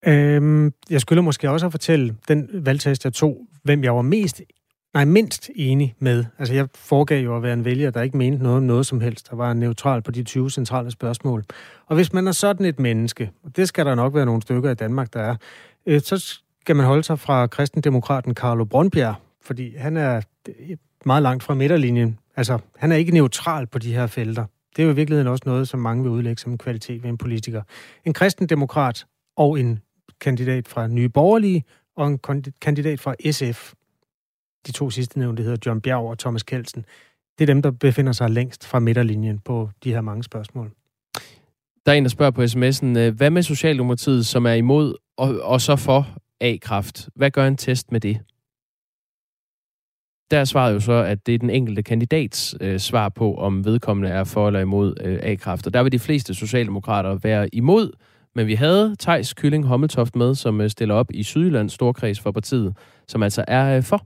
[0.05, 4.41] Øhm, jeg skulle måske også fortælle den valgtest, jeg tog, hvem jeg var mest
[4.93, 6.25] nej, mindst enig med.
[6.39, 9.01] Altså, jeg foregav jo at være en vælger, der ikke mente noget om noget som
[9.01, 11.43] helst, der var neutral på de 20 centrale spørgsmål.
[11.85, 14.71] Og hvis man er sådan et menneske, og det skal der nok være nogle stykker
[14.71, 15.35] i Danmark, der er,
[15.85, 20.21] øh, så skal man holde sig fra kristendemokraten Carlo Brøndbjerg, fordi han er
[21.05, 22.19] meget langt fra midterlinjen.
[22.35, 24.45] Altså, han er ikke neutral på de her felter.
[24.75, 27.09] Det er jo i virkeligheden også noget, som mange vil udlægge som en kvalitet ved
[27.09, 27.61] en politiker.
[28.05, 29.79] En kristendemokrat og en
[30.21, 31.63] kandidat fra Nye Borgerlige
[31.95, 32.19] og en
[32.61, 33.73] kandidat fra SF
[34.67, 36.85] de to sidste nævnte, hedder John Bjerg og Thomas Kelsen.
[37.37, 40.71] Det er dem, der befinder sig længst fra midterlinjen på de her mange spørgsmål.
[41.85, 45.39] Der er en, der spørger på sms'en, øh, hvad med Socialdemokratiet, som er imod og,
[45.41, 46.07] og så for
[46.41, 47.09] A-kraft?
[47.15, 48.19] Hvad gør en test med det?
[50.31, 54.09] Der svarede jo så, at det er den enkelte kandidats øh, svar på, om vedkommende
[54.09, 55.67] er for eller imod øh, A-kraft.
[55.67, 57.91] Og der vil de fleste socialdemokrater være imod,
[58.35, 62.31] men vi havde Tejs Kylling Hommeltoft med, som øh, stiller op i Sydjyllands Storkreds for
[62.31, 64.05] partiet, som altså er øh, for.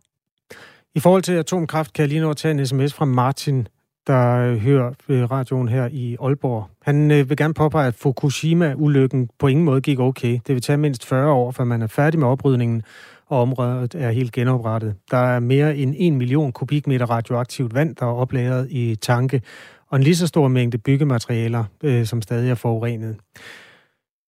[0.95, 3.67] I forhold til atomkraft kan jeg lige nå at tage en sms fra Martin,
[4.08, 6.69] der øh, hører øh, radioen her i Aalborg.
[6.82, 10.39] Han øh, vil gerne påpege, at Fukushima-ulykken på ingen måde gik okay.
[10.47, 12.84] Det vil tage mindst 40 år, før man er færdig med oprydningen,
[13.26, 14.95] og området er helt genoprettet.
[15.12, 19.41] Der er mere end 1 million kubikmeter radioaktivt vand, der er oplagret i tanke,
[19.89, 23.17] og en lige så stor mængde byggematerialer, øh, som stadig er forurenet,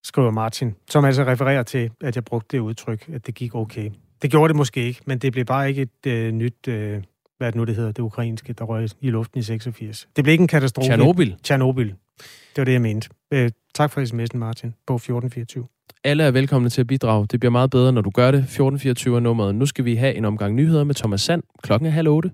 [0.03, 3.89] skriver Martin, som altså refererer til, at jeg brugte det udtryk, at det gik okay.
[4.21, 7.03] Det gjorde det måske ikke, men det blev bare ikke et øh, nyt, øh,
[7.38, 10.08] hvad det nu det hedder, det ukrainske, der røg i luften i 86.
[10.15, 10.88] Det blev ikke en katastrofe.
[10.88, 11.34] Tjernobyl.
[11.43, 11.88] Tjernobyl.
[11.88, 13.10] Det var det, jeg mente.
[13.32, 15.67] Øh, tak for sms'en, Martin, på 1424.
[16.03, 17.27] Alle er velkomne til at bidrage.
[17.32, 18.39] Det bliver meget bedre, når du gør det.
[18.39, 19.55] 1424 er nummeret.
[19.55, 21.43] Nu skal vi have en omgang nyheder med Thomas Sand.
[21.63, 22.32] Klokken er halv otte.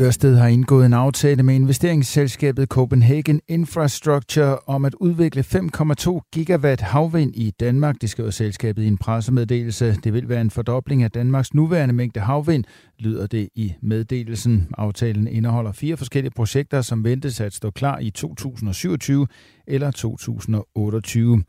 [0.00, 7.36] Ørsted har indgået en aftale med investeringsselskabet Copenhagen Infrastructure om at udvikle 5,2 gigawatt havvind
[7.36, 7.96] i Danmark.
[8.00, 9.96] Det skriver selskabet i en pressemeddelelse.
[10.04, 12.64] Det vil være en fordobling af Danmarks nuværende mængde havvind,
[12.98, 14.68] lyder det i meddelelsen.
[14.78, 19.26] Aftalen indeholder fire forskellige projekter, som ventes at stå klar i 2027
[19.66, 21.42] eller 2028.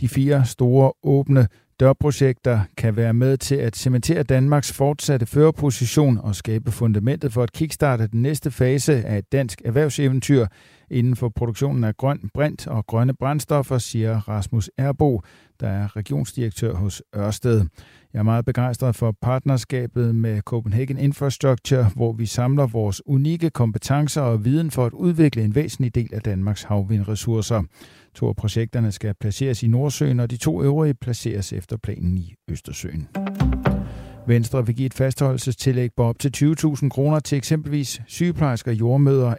[0.00, 1.48] De fire store åbne
[1.80, 7.52] Dørprojekter kan være med til at cementere Danmarks fortsatte førerposition og skabe fundamentet for at
[7.52, 10.46] kickstarte den næste fase af et dansk erhvervseventyr
[10.90, 15.22] inden for produktionen af grøn brint og grønne brændstoffer, siger Rasmus Erbo,
[15.60, 17.64] der er regionsdirektør hos Ørsted.
[18.12, 24.20] Jeg er meget begejstret for partnerskabet med Copenhagen Infrastructure, hvor vi samler vores unikke kompetencer
[24.20, 27.62] og viden for at udvikle en væsentlig del af Danmarks havvindressourcer.
[28.14, 32.34] To af projekterne skal placeres i Nordsøen, og de to øvrige placeres efter planen i
[32.48, 33.08] Østersøen.
[34.28, 39.34] Venstre vil give et fastholdelsestillæg på op til 20.000 kroner til eksempelvis sygeplejersker, jordmøder,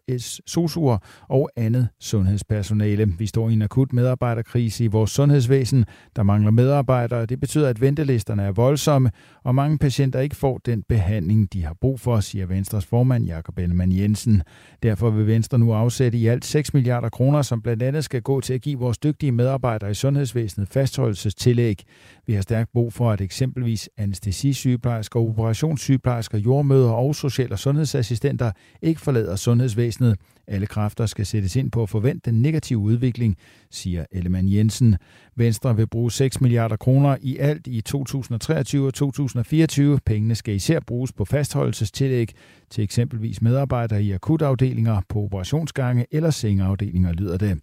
[0.45, 0.97] sosuer
[1.29, 3.05] og andet sundhedspersonale.
[3.17, 5.85] Vi står i en akut medarbejderkrise i vores sundhedsvæsen.
[6.15, 7.25] Der mangler medarbejdere.
[7.25, 9.11] Det betyder, at ventelisterne er voldsomme,
[9.43, 13.59] og mange patienter ikke får den behandling, de har brug for, siger Venstres formand Jakob
[13.59, 14.43] Ellemann Jensen.
[14.83, 18.41] Derfor vil Venstre nu afsætte i alt 6 milliarder kroner, som blandt andet skal gå
[18.41, 21.83] til at give vores dygtige medarbejdere i sundhedsvæsenet fastholdelsestillæg.
[22.27, 29.01] Vi har stærkt brug for, at eksempelvis anestesisygeplejersker, operationssygeplejersker, jordmøder og social- og sundhedsassistenter ikke
[29.01, 30.17] forlader sundhedsvæsenet.
[30.47, 33.37] Alle kræfter skal sættes ind på at forvente den negative udvikling,
[33.71, 34.95] siger Ellemann Jensen.
[35.35, 39.99] Venstre vil bruge 6 milliarder kroner i alt i 2023 og 2024.
[40.05, 42.29] Pengene skal især bruges på fastholdelsestillæg
[42.69, 47.59] til eksempelvis medarbejdere i akutafdelinger, på operationsgange eller sengeafdelinger, lyder det.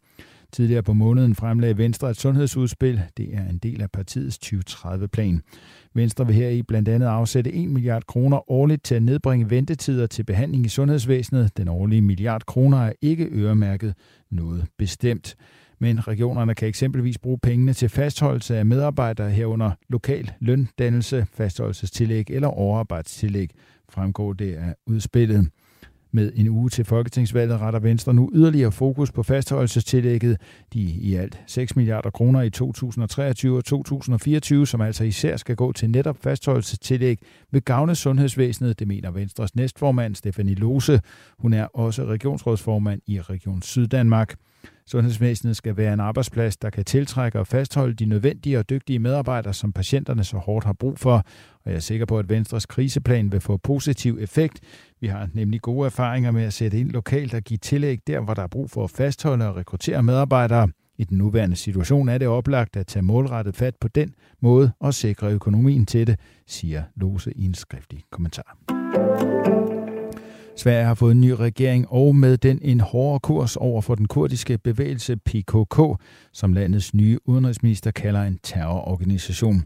[0.54, 3.02] Tidligere på måneden fremlagde Venstre et sundhedsudspil.
[3.16, 5.42] Det er en del af partiets 2030-plan.
[5.94, 10.06] Venstre vil her i blandt andet afsætte 1 milliard kroner årligt til at nedbringe ventetider
[10.06, 11.56] til behandling i sundhedsvæsenet.
[11.56, 13.94] Den årlige milliard kroner er ikke øremærket
[14.30, 15.36] noget bestemt.
[15.78, 22.48] Men regionerne kan eksempelvis bruge pengene til fastholdelse af medarbejdere herunder lokal løndannelse, fastholdelsestillæg eller
[22.48, 23.50] overarbejdstillæg,
[23.88, 25.48] fremgår det af udspillet.
[26.14, 30.40] Med en uge til folketingsvalget retter Venstre nu yderligere fokus på fastholdelsestillægget.
[30.72, 35.72] De i alt 6 milliarder kroner i 2023 og 2024, som altså især skal gå
[35.72, 37.18] til netop fastholdelsestillæg,
[37.50, 41.00] vil gavne sundhedsvæsenet, det mener Venstres næstformand Stefanie Lose.
[41.38, 44.34] Hun er også regionsrådsformand i Region Syddanmark.
[44.86, 49.54] Sundhedsvæsenet skal være en arbejdsplads, der kan tiltrække og fastholde de nødvendige og dygtige medarbejdere,
[49.54, 51.14] som patienterne så hårdt har brug for.
[51.64, 54.60] Og jeg er sikker på, at Venstres kriseplan vil få positiv effekt.
[55.00, 58.34] Vi har nemlig gode erfaringer med at sætte ind lokalt og give tillæg der, hvor
[58.34, 60.68] der er brug for at fastholde og rekruttere medarbejdere.
[60.98, 64.94] I den nuværende situation er det oplagt at tage målrettet fat på den måde og
[64.94, 68.56] sikre økonomien til det, siger Lose i en skriftlig kommentar.
[70.56, 74.08] Sverige har fået en ny regering og med den en hårdere kurs over for den
[74.08, 75.78] kurdiske bevægelse PKK,
[76.32, 79.64] som landets nye udenrigsminister kalder en terrororganisation.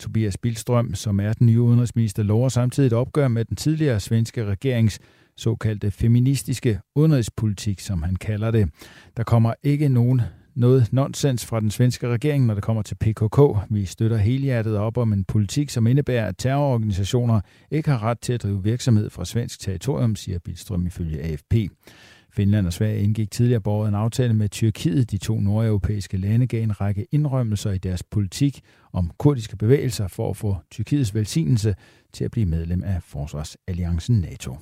[0.00, 4.44] Tobias Billstrøm, som er den nye udenrigsminister, lover samtidig et opgør med den tidligere svenske
[4.44, 4.98] regerings
[5.36, 8.68] såkaldte feministiske udenrigspolitik, som han kalder det.
[9.16, 10.20] Der kommer ikke nogen
[10.56, 13.40] noget nonsens fra den svenske regering, når det kommer til PKK.
[13.70, 17.40] Vi støtter helhjertet op om en politik, som indebærer, at terrororganisationer
[17.70, 21.54] ikke har ret til at drive virksomhed fra svensk territorium, siger Bilstrøm ifølge AFP.
[22.32, 25.10] Finland og Sverige indgik tidligere på året en aftale med Tyrkiet.
[25.10, 28.60] De to nordeuropæiske lande gav en række indrømmelser i deres politik
[28.92, 31.74] om kurdiske bevægelser for at få Tyrkiets velsignelse
[32.12, 34.58] til at blive medlem af Forsvarsalliancen NATO.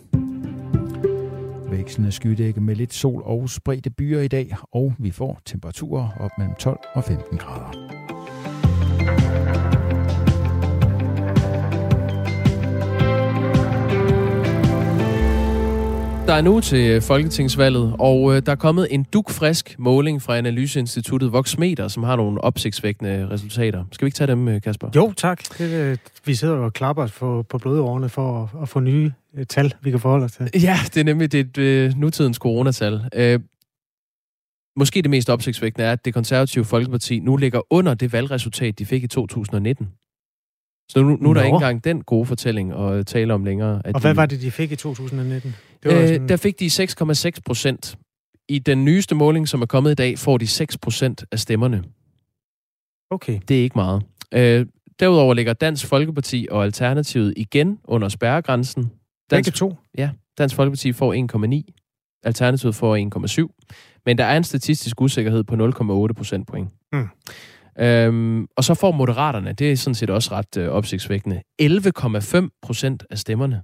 [1.72, 6.30] Vekslende skydække med lidt sol og spredte byer i dag, og vi får temperaturer op
[6.38, 9.71] mellem 12 og 15 grader.
[16.26, 21.32] Der er nu til Folketingsvalget, og øh, der er kommet en dukfrisk måling fra Analyseinstituttet
[21.32, 23.84] Voxmeter, som har nogle opsigtsvækkende resultater.
[23.92, 24.90] Skal vi ikke tage dem, øh, Kasper?
[24.96, 25.58] Jo, tak.
[25.58, 29.12] Det, øh, vi sidder og klapper på, på blodårene for at, at få nye
[29.48, 30.50] tal, vi kan forholde os til.
[30.62, 33.00] Ja, det er nemlig det, det nutidens coronatal.
[33.14, 33.40] Øh,
[34.76, 38.86] måske det mest opsigtsvækkende er, at det konservative Folkeparti nu ligger under det valgresultat, de
[38.86, 39.88] fik i 2019.
[40.88, 43.82] Så nu, nu er der ikke engang den gode fortælling at tale om længere.
[43.84, 45.54] At og hvad de, var det, de fik i 2019?
[45.82, 46.28] Det var øh, sådan...
[46.28, 47.98] Der fik de 6,6 procent.
[48.48, 51.84] I den nyeste måling, som er kommet i dag, får de 6 procent af stemmerne.
[53.10, 53.40] Okay.
[53.48, 54.02] Det er ikke meget.
[54.34, 54.66] Øh,
[55.00, 58.82] Derudover ligger Dansk Folkeparti og Alternativet igen under spærregrænsen.
[58.82, 58.90] Dansk,
[59.30, 59.74] Begge to?
[59.98, 61.14] Ja, Dansk Folkeparti får
[61.64, 62.96] 1,9, Alternativet får
[63.46, 64.02] 1,7.
[64.06, 66.68] Men der er en statistisk usikkerhed på 0,8 procentpoint.
[66.92, 67.08] Mm.
[67.78, 73.04] Øhm, og så får moderaterne, det er sådan set også ret øh, opsigtsvækkende, 11,5 procent
[73.10, 73.62] af stemmerne.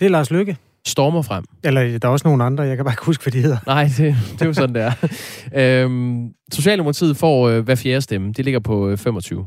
[0.00, 0.56] Det er Lars Lykke.
[0.86, 1.44] Stormer frem.
[1.64, 3.58] Eller der er også nogle andre, jeg kan bare ikke huske, hvad de hedder.
[3.66, 4.92] Nej, det, det er jo sådan, det er.
[5.84, 8.32] øhm, Socialdemokratiet får øh, hver fjerde stemme.
[8.32, 9.46] Det ligger på øh, 25.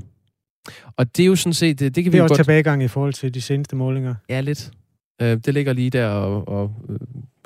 [0.97, 1.80] Og det er jo sådan set...
[1.80, 2.45] Det, det kan vi det er også godt...
[2.45, 4.15] tilbagegang i forhold til de seneste målinger.
[4.30, 4.71] Ja, lidt.
[5.21, 6.99] Øh, det ligger lige der og, og øh,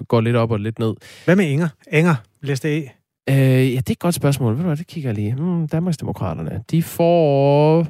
[0.08, 0.94] går lidt op og lidt ned.
[1.26, 1.68] Hvad med Inger?
[1.92, 2.90] Inger, læste E?
[3.30, 4.54] Øh, ja, det er et godt spørgsmål.
[4.54, 5.36] Ved du hvad, det kigger jeg lige.
[5.36, 7.84] Hmm, Danmarksdemokraterne, de får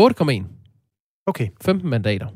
[0.00, 0.44] 8,1.
[1.26, 1.48] Okay.
[1.60, 2.26] 15 mandater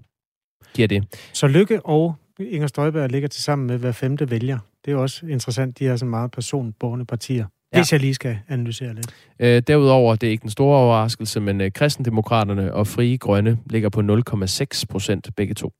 [0.74, 1.18] giver det.
[1.32, 4.58] Så Lykke og Inger Støjberg ligger til sammen med hver femte vælger.
[4.84, 5.78] Det er jo også interessant.
[5.78, 7.46] De er så meget personborgende partier.
[7.72, 7.78] Ja.
[7.78, 9.14] Hvis jeg lige skal analysere lidt.
[9.38, 13.88] Øh, derudover, det er ikke den store overraskelse, men øh, kristendemokraterne og Frie Grønne ligger
[13.88, 15.72] på 0,6 procent begge to.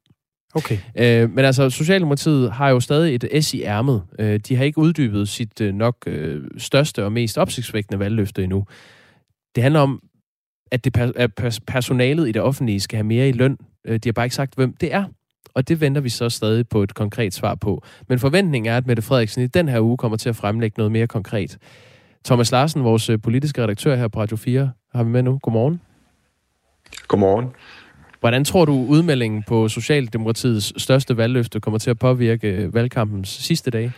[0.54, 0.78] Okay.
[0.96, 4.02] Øh, men altså, Socialdemokratiet har jo stadig et S i ærmet.
[4.18, 8.66] Øh, de har ikke uddybet sit øh, nok øh, største og mest opsigtsvækkende valgløfte endnu.
[9.54, 10.02] Det handler om,
[10.72, 11.34] at, det per, at
[11.66, 13.58] personalet i det offentlige skal have mere i løn.
[13.84, 15.04] Øh, de har bare ikke sagt, hvem det er.
[15.54, 17.84] Og det venter vi så stadig på et konkret svar på.
[18.08, 20.92] Men forventningen er, at Mette Frederiksen i den her uge kommer til at fremlægge noget
[20.92, 21.58] mere konkret.
[22.24, 25.38] Thomas Larsen, vores øh, politiske redaktør her på Radio 4, har vi med nu.
[25.42, 25.80] Godmorgen.
[27.08, 27.46] Godmorgen.
[28.24, 33.92] Hvordan tror du, udmeldingen på Socialdemokratiets største valgløfte kommer til at påvirke valgkampens sidste dage?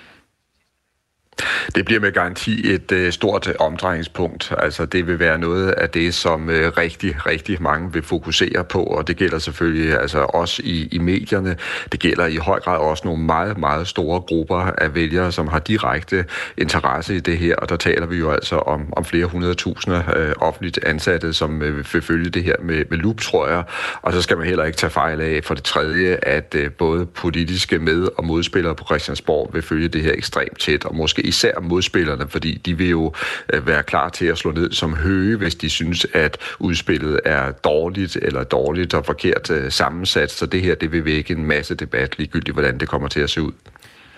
[1.75, 4.53] Det bliver med garanti et øh, stort øh, omdrejningspunkt.
[4.59, 8.83] Altså det vil være noget af det, som øh, rigtig, rigtig mange vil fokusere på,
[8.83, 11.57] og det gælder selvfølgelig altså også i, i medierne.
[11.93, 15.59] Det gælder i høj grad også nogle meget, meget store grupper af vælgere, som har
[15.59, 16.25] direkte
[16.59, 20.33] interesse i det her, og der taler vi jo altså om, om flere hundredtusinder øh,
[20.41, 23.63] offentligt ansatte, som øh, vil følge det her med, med lup, tror jeg.
[24.03, 27.07] Og så skal man heller ikke tage fejl af for det tredje, at øh, både
[27.07, 31.61] politiske med- og modspillere på Christiansborg vil følge det her ekstremt tæt, og måske især
[31.61, 33.13] modspillerne, fordi de vil jo
[33.53, 37.53] øh, være klar til at slå ned som høge, hvis de synes, at udspillet er
[37.53, 40.31] dårligt eller dårligt og forkert øh, sammensat.
[40.31, 43.31] Så det her, det vil vække en masse debat, ligegyldigt hvordan det kommer til at
[43.31, 43.53] se ud.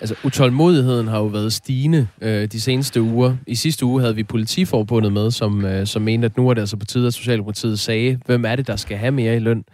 [0.01, 3.37] Altså, utålmodigheden har jo været stigende øh, de seneste uger.
[3.47, 6.61] I sidste uge havde vi politiforbundet med, som, øh, som mente, at nu er det
[6.61, 9.65] altså på tide, at Socialdemokratiet sagde, hvem er det, der skal have mere i løn?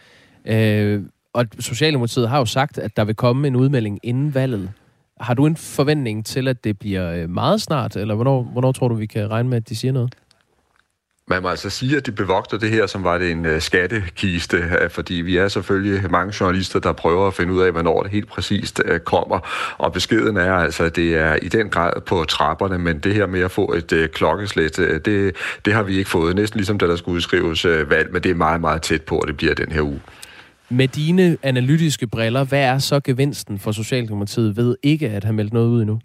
[0.46, 4.70] Øh, og Socialdemokratiet har jo sagt, at der vil komme en udmelding inden valget.
[5.20, 8.88] Har du en forventning til, at det bliver øh, meget snart, eller hvornår, hvornår tror
[8.88, 10.14] du, vi kan regne med, at de siger noget?
[11.28, 14.56] Man må altså sige, at de bevogter det her, som var det en øh, skattekiste,
[14.56, 18.10] øh, fordi vi er selvfølgelig mange journalister, der prøver at finde ud af, hvornår det
[18.10, 19.38] helt præcist kommer.
[19.78, 23.26] Og beskeden er altså, at det er i den grad på trapperne, men det her
[23.26, 26.36] med at få et klokkeslæt, det, det har vi ikke fået.
[26.36, 29.28] Næsten ligesom da der skulle udskrives valg, men det er meget, meget tæt på, at
[29.28, 30.00] det bliver den her uge.
[30.68, 35.52] Med dine analytiske briller, hvad er så gevinsten for Socialdemokratiet ved ikke at have meldt
[35.52, 36.00] noget ud endnu?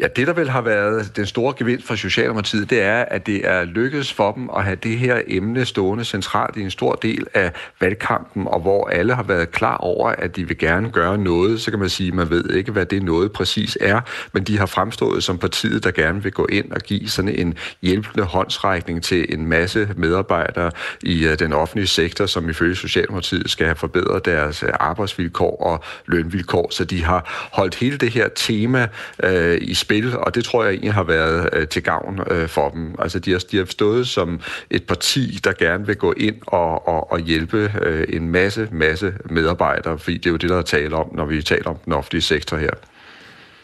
[0.00, 3.48] Ja, det der vel har været den store gevinst for Socialdemokratiet, det er, at det
[3.48, 7.26] er lykkedes for dem at have det her emne stående centralt i en stor del
[7.34, 11.60] af valgkampen, og hvor alle har været klar over, at de vil gerne gøre noget.
[11.60, 14.00] Så kan man sige, at man ved ikke, hvad det noget præcis er,
[14.32, 17.54] men de har fremstået som partiet, der gerne vil gå ind og give sådan en
[17.82, 20.70] hjælpende håndsrækning til en masse medarbejdere
[21.02, 25.84] i øh, den offentlige sektor, som ifølge Socialdemokratiet skal have forbedret deres øh, arbejdsvilkår og
[26.06, 26.68] lønvilkår.
[26.70, 28.88] Så de har holdt hele det her tema
[29.22, 32.68] øh, i spil, og det tror jeg egentlig har været øh, til gavn øh, for
[32.70, 32.94] dem.
[32.98, 36.88] Altså de har, de har stået som et parti, der gerne vil gå ind og,
[36.88, 40.62] og, og hjælpe øh, en masse, masse medarbejdere, fordi det er jo det, der er
[40.62, 42.70] tale om, når vi taler om den offentlige sektor her.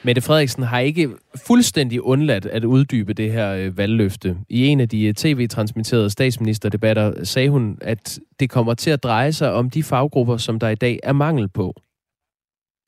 [0.02, 1.08] Mette Frederiksen har ikke
[1.46, 4.36] fuldstændig undladt at uddybe det her øh, valgløfte.
[4.48, 9.32] I en af de øh, tv-transmitterede statsministerdebatter sagde hun, at det kommer til at dreje
[9.32, 11.74] sig om de faggrupper, som der i dag er mangel på.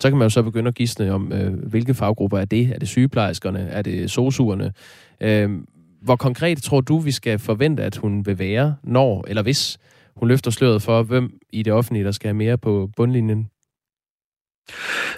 [0.02, 2.70] Så kan man jo så begynde at gisne om, øh, hvilke faggrupper er det?
[2.74, 3.58] Er det sygeplejerskerne?
[3.58, 4.72] Er det sosuerne?
[5.20, 5.50] Øh,
[6.02, 9.78] hvor konkret tror du, vi skal forvente, at hun vil være, når eller hvis
[10.16, 13.48] hun løfter sløret for, hvem i det offentlige, der skal have mere på bundlinjen?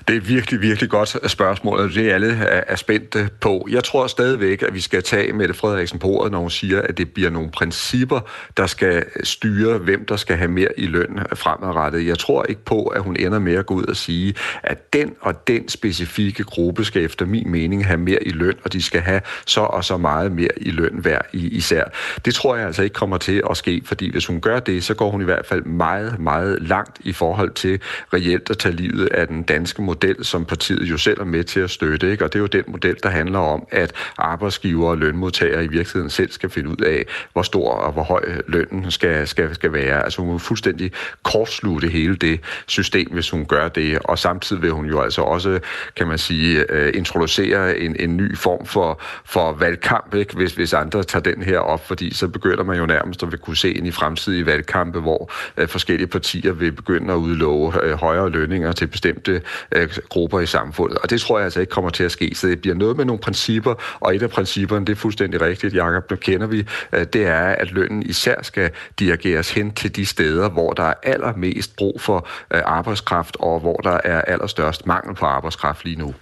[0.08, 3.28] Det er virkelig, virkelig godt øh, spørgsmål, og det er alle øh, er spændte øh,
[3.40, 3.68] på.
[3.70, 6.98] Jeg tror stadigvæk, at vi skal tage Mette Frederiksen på ordet, når hun siger, at
[6.98, 8.20] det bliver nogle principper,
[8.56, 12.06] der skal styre, hvem der skal have mere i løn fremadrettet.
[12.06, 15.14] Jeg tror ikke på, at hun ender med at gå ud og sige, at den
[15.20, 19.00] og den specifikke gruppe skal efter min mening have mere i løn, og de skal
[19.00, 21.84] have så og så meget mere i løn hver især.
[22.24, 24.94] Det tror jeg altså ikke kommer til at ske, fordi hvis hun gør det, så
[24.94, 27.80] går hun i hvert fald meget, meget langt i forhold til
[28.12, 31.60] reelt at tage livet af den danske model som partiet jo selv er med til
[31.60, 32.10] at støtte.
[32.10, 32.24] Ikke?
[32.24, 36.10] Og det er jo den model, der handler om, at arbejdsgiver og lønmodtagere i virkeligheden
[36.10, 40.04] selv skal finde ud af, hvor stor og hvor høj lønnen skal, skal, skal være.
[40.04, 43.98] Altså hun vil fuldstændig kortslutte hele det system, hvis hun gør det.
[43.98, 45.60] Og samtidig vil hun jo altså også,
[45.96, 50.36] kan man sige, øh, introducere en, en ny form for, for valgkamp, ikke?
[50.36, 53.38] Hvis, hvis andre tager den her op, fordi så begynder man jo nærmest at vil
[53.38, 57.92] kunne se ind i fremtidige valgkampe, hvor øh, forskellige partier vil begynde at udlove øh,
[57.92, 60.98] højere lønninger til bestemte uh, grupper i samfundet.
[60.98, 62.32] Og det tror jeg altså ikke kommer til at ske.
[62.34, 65.74] Så det bliver noget med nogle principper, og et af principperne, det er fuldstændig rigtigt,
[65.74, 70.06] Jacob, det kender vi, øh, det er, at lønnen især skal dirigeres hen til de
[70.06, 75.14] steder, hvor der er allermest brug for øh, arbejdskraft, og hvor der er allerstørst mangel
[75.14, 76.14] på arbejdskraft lige nu.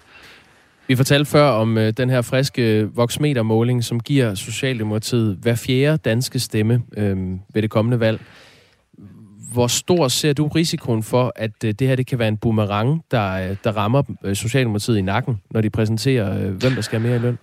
[0.88, 5.96] Vi fortalte før om øh, den her friske øh, voksmetermåling, som giver Socialdemokratiet hver fjerde
[5.96, 7.16] danske stemme øh,
[7.54, 8.20] ved det kommende valg.
[9.56, 13.04] Hvor stor ser du risikoen for, at øh, det her det kan være en boomerang,
[13.10, 17.08] der, øh, der rammer øh, Socialdemokratiet i nakken, når de præsenterer, hvem der skal have
[17.08, 17.38] mere i løn?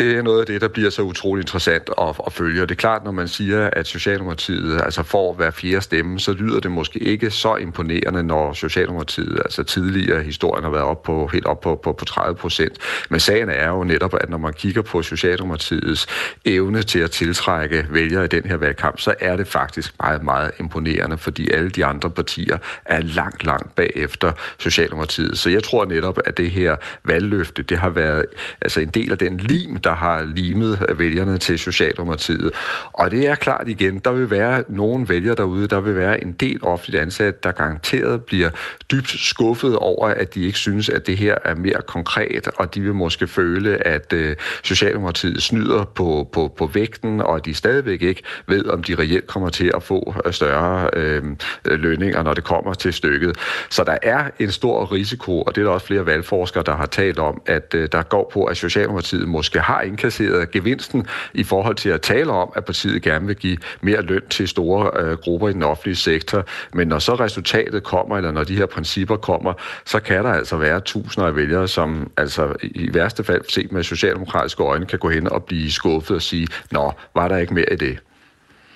[0.00, 2.62] Det er noget af det, der bliver så utrolig interessant at, at følge.
[2.62, 6.32] Og det er klart, når man siger, at Socialdemokratiet altså får hver fjerde stemme, så
[6.32, 11.26] lyder det måske ikke så imponerende, når Socialdemokratiet altså tidligere historien har været op på,
[11.26, 12.78] helt op på, på, på 30 procent.
[13.10, 16.06] Men sagen er jo netop, at når man kigger på Socialdemokratiets
[16.44, 20.50] evne til at tiltrække vælgere i den her valgkamp, så er det faktisk meget, meget
[20.60, 25.38] imponerende, fordi alle de andre partier er langt, langt bagefter Socialdemokratiet.
[25.38, 28.26] Så jeg tror netop, at det her valgløfte, det har været
[28.62, 32.50] altså en del af den lim, der har limet vælgerne til Socialdemokratiet.
[32.92, 36.32] Og det er klart igen, der vil være nogle vælgere derude, der vil være en
[36.32, 38.50] del offentligt ansat, der garanteret bliver
[38.90, 42.80] dybt skuffet over, at de ikke synes, at det her er mere konkret, og de
[42.80, 48.02] vil måske føle, at øh, Socialdemokratiet snyder på, på, på vægten, og at de stadigvæk
[48.02, 51.22] ikke ved, om de reelt kommer til at få øh, større øh,
[51.64, 53.36] lønninger, når det kommer til stykket.
[53.70, 56.86] Så der er en stor risiko, og det er der også flere valgforskere, der har
[56.86, 61.76] talt om, at øh, der går på, at Socialdemokratiet måske har indkasseret gevinsten i forhold
[61.76, 65.48] til at tale om, at partiet gerne vil give mere løn til store øh, grupper
[65.48, 66.44] i den offentlige sektor.
[66.74, 69.52] Men når så resultatet kommer, eller når de her principper kommer,
[69.86, 73.82] så kan der altså være tusinder af vælgere, som altså i værste fald set med
[73.82, 77.72] socialdemokratiske øjne kan gå hen og blive skuffet og sige, nå, var der ikke mere
[77.72, 77.98] i det?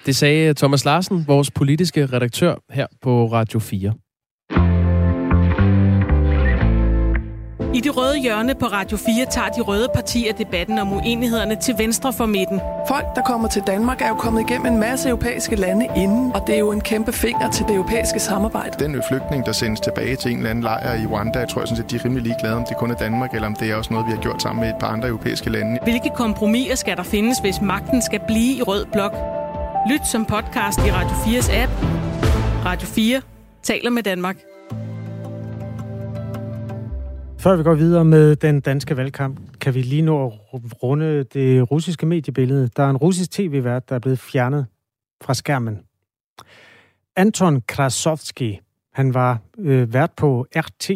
[0.07, 3.93] Det sagde Thomas Larsen, vores politiske redaktør her på Radio 4.
[7.75, 11.75] I det røde hjørne på Radio 4 tager de røde partier debatten om uenighederne til
[11.79, 12.61] venstre for midten.
[12.89, 16.43] Folk, der kommer til Danmark, er jo kommet igennem en masse europæiske lande inden, og
[16.47, 18.85] det er jo en kæmpe finger til det europæiske samarbejde.
[18.85, 21.69] Den flygtning, der sendes tilbage til en eller anden lejr i Rwanda, jeg tror jeg
[21.69, 23.77] sådan set, de er rimelig ligeglade, om det kun er Danmark, eller om det er
[23.77, 25.79] også noget, vi har gjort sammen med et par andre europæiske lande.
[25.83, 29.15] Hvilke kompromiser skal der findes, hvis magten skal blive i rød blok?
[29.91, 31.73] Lyt som podcast i Radio 4's app.
[32.65, 33.21] Radio 4
[33.63, 34.37] taler med Danmark.
[37.45, 40.33] Før vi går videre med den danske valgkamp, kan vi lige nå at
[40.83, 42.71] runde det russiske mediebillede.
[42.77, 44.67] Der er en russisk tv-vært, der er blevet fjernet
[45.23, 45.81] fra skærmen.
[47.17, 48.61] Anton Krasovski,
[48.95, 50.91] han var øh, vært på RT,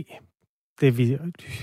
[0.80, 1.18] det vi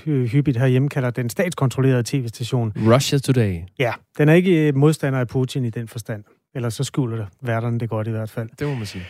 [0.06, 2.74] hyppigt herhjemme kalder den statskontrollerede tv-station.
[2.76, 3.60] Russia Today.
[3.80, 6.24] Ja, den er ikke modstander af Putin i den forstand.
[6.56, 8.50] Eller så skjuler det værterne det godt i hvert fald.
[8.60, 9.04] Det må man sige.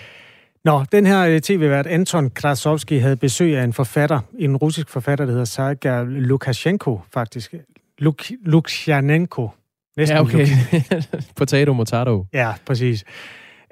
[0.66, 5.26] Nå, den her øh, tv-vært Anton Krasovski havde besøg af en forfatter, en russisk forfatter,
[5.26, 7.54] der hedder Sergej Lukashenko, faktisk.
[7.98, 9.50] Luk Lukashenko.
[9.98, 10.48] Næsten ja, okay.
[11.38, 12.26] potato, motato.
[12.34, 13.04] Ja, præcis.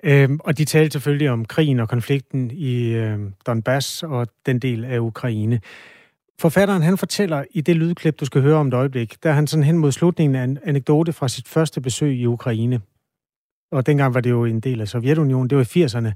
[0.04, 4.86] Øhm, og de talte selvfølgelig om krigen og konflikten i øh, Donbass og den del
[4.86, 5.60] af Ukraine.
[6.40, 9.48] Forfatteren, han fortæller i det lydklip, du skal høre om et øjeblik, der er han
[9.48, 12.82] sådan hen mod slutningen af en anekdote fra sit første besøg i Ukraine.
[13.72, 16.12] Og dengang var det jo en del af Sovjetunionen, det var i 80'erne.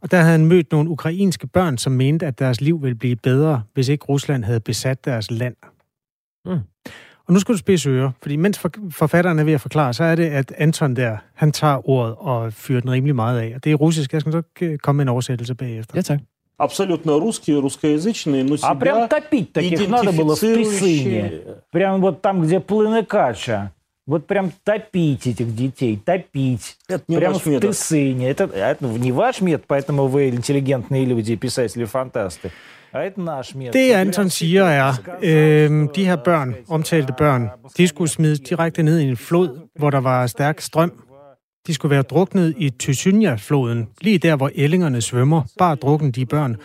[0.00, 3.16] Og der havde han mødt nogle ukrainske børn, som mente, at deres liv ville blive
[3.16, 5.56] bedre, hvis ikke Rusland havde besat deres land.
[6.44, 6.60] Mm.
[7.26, 8.58] Og nu skal du spidse øre, fordi mens
[8.90, 12.52] forfatteren er ved at forklare, så er det, at Anton der, han tager ordet og
[12.52, 13.52] fyrer den rimelig meget af.
[13.54, 14.12] Og det er russisk.
[14.12, 14.42] Jeg skal så
[14.82, 15.92] komme med en oversættelse bagefter.
[15.96, 16.20] Ja, tak.
[16.62, 21.42] абсолютно русские, русскоязычные, но себя А прям топить таких надо было в Писыне.
[21.70, 23.72] Прям вот там, где плыны кача.
[24.06, 26.76] Вот прям топить этих детей, топить.
[26.88, 27.70] Это не прям ваш в метод.
[27.70, 28.28] Тысыне.
[28.28, 32.50] Это, это не ваш метод, поэтому вы интеллигентные люди, писатели, фантасты.
[33.72, 34.92] Det Anton siger er,
[35.22, 39.90] øh, de her børn, omtalte børn, de skulle smides direkte ned i en flod, hvor
[39.90, 41.02] der var stærk strøm.
[41.66, 45.42] De skulle være druknet i Tysynja-floden, lige der, hvor ællingerne svømmer.
[45.58, 46.56] Bare drukken de børn.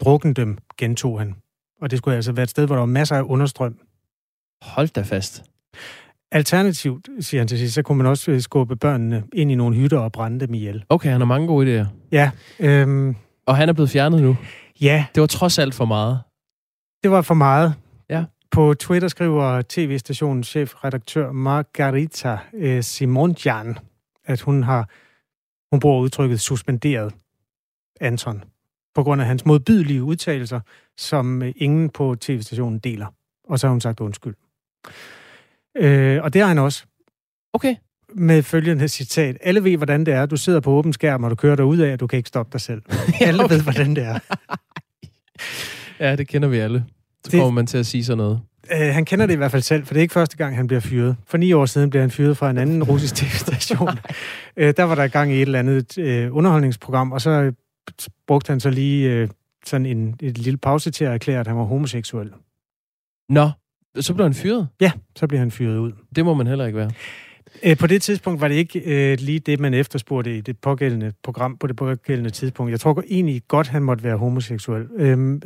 [0.00, 1.34] Drukken dem, gentog han.
[1.82, 3.76] Og det skulle altså være et sted, hvor der var masser af understrøm.
[4.62, 5.42] Hold da fast.
[6.33, 9.99] Alternativt, siger han til sidst, så kunne man også skubbe børnene ind i nogle hytter
[9.99, 10.85] og brænde dem ihjel.
[10.89, 11.85] Okay, han har mange gode idéer.
[12.11, 12.31] Ja.
[12.59, 13.15] Øhm,
[13.45, 14.37] og han er blevet fjernet nu?
[14.81, 15.05] Ja.
[15.15, 16.19] Det var trods alt for meget.
[17.03, 17.73] Det var for meget.
[18.09, 18.23] Ja.
[18.51, 23.77] På Twitter skriver tv-stationens chefredaktør Margarita eh, Simonjan,
[24.25, 24.89] at hun har
[25.71, 27.13] hun bruger udtrykket suspenderet
[28.01, 28.43] Anton
[28.95, 30.59] på grund af hans modbydelige udtalelser,
[30.97, 33.07] som øh, ingen på tv-stationen deler.
[33.49, 34.35] Og så har hun sagt undskyld.
[35.77, 36.85] Øh, og det har han også.
[37.53, 37.75] Okay.
[38.15, 39.37] Med følgende citat.
[39.41, 40.25] Alle ved, hvordan det er.
[40.25, 42.27] Du sidder på åben skærm, og du kører dig ud af, at du kan ikke
[42.27, 42.81] stoppe dig selv.
[43.21, 43.55] alle okay.
[43.55, 44.19] ved, hvordan det er.
[45.99, 46.85] ja, det kender vi alle.
[47.23, 47.39] Så det...
[47.39, 48.41] kommer man til at sige sådan noget.
[48.71, 50.67] Øh, han kender det i hvert fald selv, for det er ikke første gang, han
[50.67, 51.15] bliver fyret.
[51.27, 53.89] For ni år siden blev han fyret fra en anden russisk tv-station.
[54.57, 57.53] øh, der var der gang i et eller andet øh, underholdningsprogram, og så øh,
[58.27, 59.29] brugte han så lige øh,
[59.65, 62.31] sådan en, et lille pause til at erklære, at han var homoseksuel.
[63.29, 63.49] Nå,
[63.99, 64.67] så blev han fyret?
[64.81, 65.91] Ja, så blev han fyret ud.
[66.15, 66.91] Det må man heller ikke være.
[67.63, 71.13] Øh, på det tidspunkt var det ikke øh, lige det, man efterspurgte i det pågældende
[71.23, 72.71] program på det pågældende tidspunkt.
[72.71, 74.87] Jeg tror egentlig godt, han måtte være homoseksuel.
[74.95, 75.41] Øh,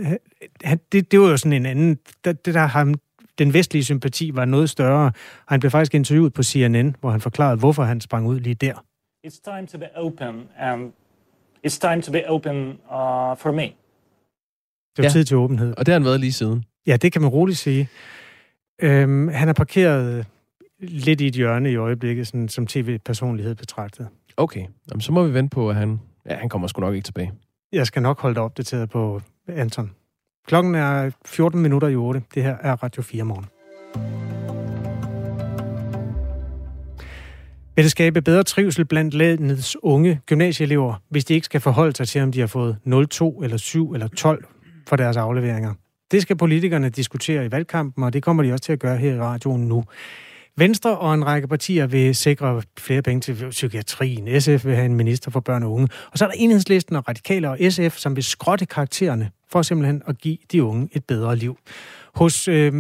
[0.64, 2.00] han, det, det var jo sådan en anden...
[2.26, 2.94] Det, det der ham,
[3.38, 5.12] den vestlige sympati var noget større.
[5.48, 8.74] Han blev faktisk interviewet på CNN, hvor han forklarede, hvorfor han sprang ud lige der.
[9.28, 10.92] It's time to be open, and
[11.68, 13.62] it's time to be open uh, for me.
[13.62, 13.72] Det
[14.98, 15.10] var ja.
[15.10, 15.74] tid til åbenhed.
[15.78, 16.64] Og det har han været lige siden.
[16.88, 17.90] Ja, det kan man roligt sige.
[18.82, 20.26] Øhm, han er parkeret
[20.80, 24.08] lidt i et hjørne i øjeblikket, sådan, som tv-personlighed betragtet.
[24.38, 26.00] Okay, Jamen, så må vi vente på, at han...
[26.30, 27.34] Ja, han kommer sgu nok ikke tilbage.
[27.72, 29.92] Jeg skal nok holde dig opdateret på Anton.
[30.48, 32.24] Klokken er 14 minutter i 8.
[32.36, 33.46] Det her er Radio 4 morgen.
[37.76, 42.08] Vil det skabe bedre trivsel blandt landets unge gymnasieelever, hvis de ikke skal forholde sig
[42.08, 44.46] til, om de har fået 0,2 eller 7 eller 12
[44.88, 45.74] for deres afleveringer?
[46.12, 49.14] Det skal politikerne diskutere i valgkampen, og det kommer de også til at gøre her
[49.14, 49.84] i radioen nu.
[50.56, 54.42] Venstre og en række partier vil sikre flere penge til psykiatrien.
[54.42, 55.88] SF vil have en minister for børn og unge.
[56.12, 60.02] Og så er der enhedslisten og radikale og SF, som vil skrotte karaktererne for simpelthen
[60.08, 61.58] at give de unge et bedre liv.
[62.16, 62.74] Hos øh,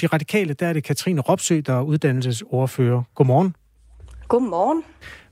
[0.00, 3.02] de radikale, der er det Katrine Ropsø, der er uddannelsesordfører.
[3.14, 3.56] Godmorgen.
[4.28, 4.82] Godmorgen.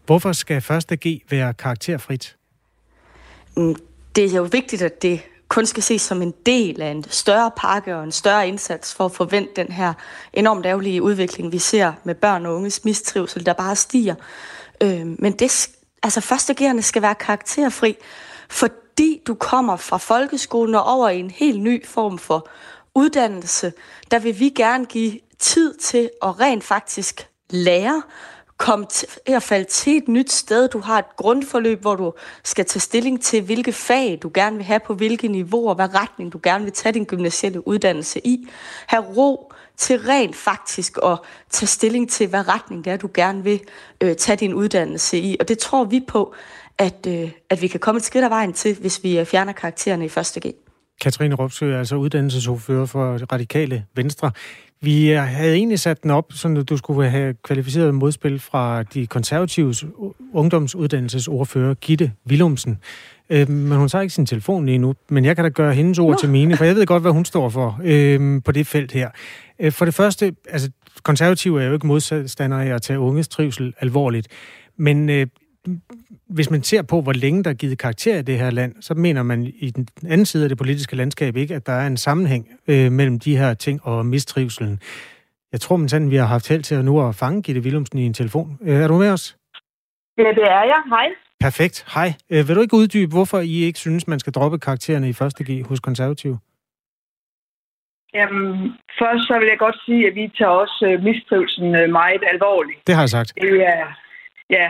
[0.06, 1.00] Hvorfor skal 1.
[1.00, 2.36] G være karakterfrit?
[3.56, 3.76] Mm,
[4.16, 5.20] det er jo vigtigt, at det
[5.50, 9.04] kun skal ses som en del af en større pakke og en større indsats for
[9.04, 9.92] at forvente den her
[10.32, 14.14] enormt ærgerlige udvikling, vi ser med børn og unges mistrivsel, der bare stiger.
[14.80, 15.68] Øh, men det,
[16.02, 17.96] altså førstegerende skal være karakterfri,
[18.48, 22.48] fordi du kommer fra folkeskolen og over i en helt ny form for
[22.94, 23.72] uddannelse,
[24.10, 28.02] der vil vi gerne give tid til at rent faktisk lære,
[28.60, 30.68] komme til at falde til et nyt sted.
[30.68, 32.12] Du har et grundforløb, hvor du
[32.44, 36.32] skal tage stilling til, hvilke fag du gerne vil have på hvilke niveauer, hvad retning
[36.32, 38.48] du gerne vil tage din gymnasielle uddannelse i.
[38.86, 41.18] Have ro til rent faktisk at
[41.50, 43.60] tage stilling til, hvad retning det er, du gerne vil
[44.00, 45.36] øh, tage din uddannelse i.
[45.40, 46.34] Og det tror vi på,
[46.78, 49.52] at, øh, at vi kan komme et skridt af vejen til, hvis vi øh, fjerner
[49.52, 50.54] karaktererne i første G.
[51.00, 54.32] Katrine Ropsø er altså uddannelsesordfører for Radikale Venstre.
[54.82, 59.84] Vi havde egentlig sat den op, så du skulle have kvalificeret modspil fra de konservatives
[60.32, 62.78] ungdomsuddannelsesordfører, Gitte Willumsen.
[63.30, 65.98] Øh, men hun tager ikke sin telefon lige nu, men jeg kan da gøre hendes
[65.98, 66.18] ord Nå.
[66.18, 69.10] til mine, for jeg ved godt, hvad hun står for øh, på det felt her.
[69.58, 70.70] Øh, for det første, altså
[71.02, 74.28] konservative er jo ikke modstandere af at tage unges trivsel alvorligt,
[74.76, 75.26] men øh,
[76.28, 78.94] hvis man ser på, hvor længe der er givet karakter i det her land, så
[78.94, 81.96] mener man i den anden side af det politiske landskab ikke, at der er en
[81.96, 84.80] sammenhæng øh, mellem de her ting og mistrivselen.
[85.52, 87.98] Jeg tror, man sådan, vi har haft held til at nu at fange Gitte Willumsen
[87.98, 88.58] i en telefon.
[88.62, 89.36] Øh, er du med os?
[90.18, 90.82] Ja, det er jeg.
[90.88, 91.08] Hej.
[91.40, 91.86] Perfekt.
[91.94, 92.12] Hej.
[92.30, 95.44] Øh, vil du ikke uddybe, hvorfor I ikke synes, man skal droppe karaktererne i første
[95.44, 96.38] G hos konservative?
[98.14, 102.22] Jamen, først så vil jeg godt sige, at vi tager også øh, mistrivelsen øh, meget
[102.32, 102.78] alvorligt.
[102.86, 103.32] Det har jeg sagt.
[103.40, 103.86] Det er,
[104.50, 104.68] ja,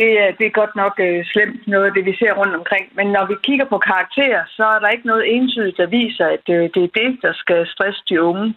[0.00, 2.86] det, er, det er godt nok øh, slemt noget af det, vi ser rundt omkring.
[2.98, 6.44] Men når vi kigger på karakterer, så er der ikke noget entydigt, der viser, at
[6.56, 8.48] øh, det er det, der skal stresse de unge.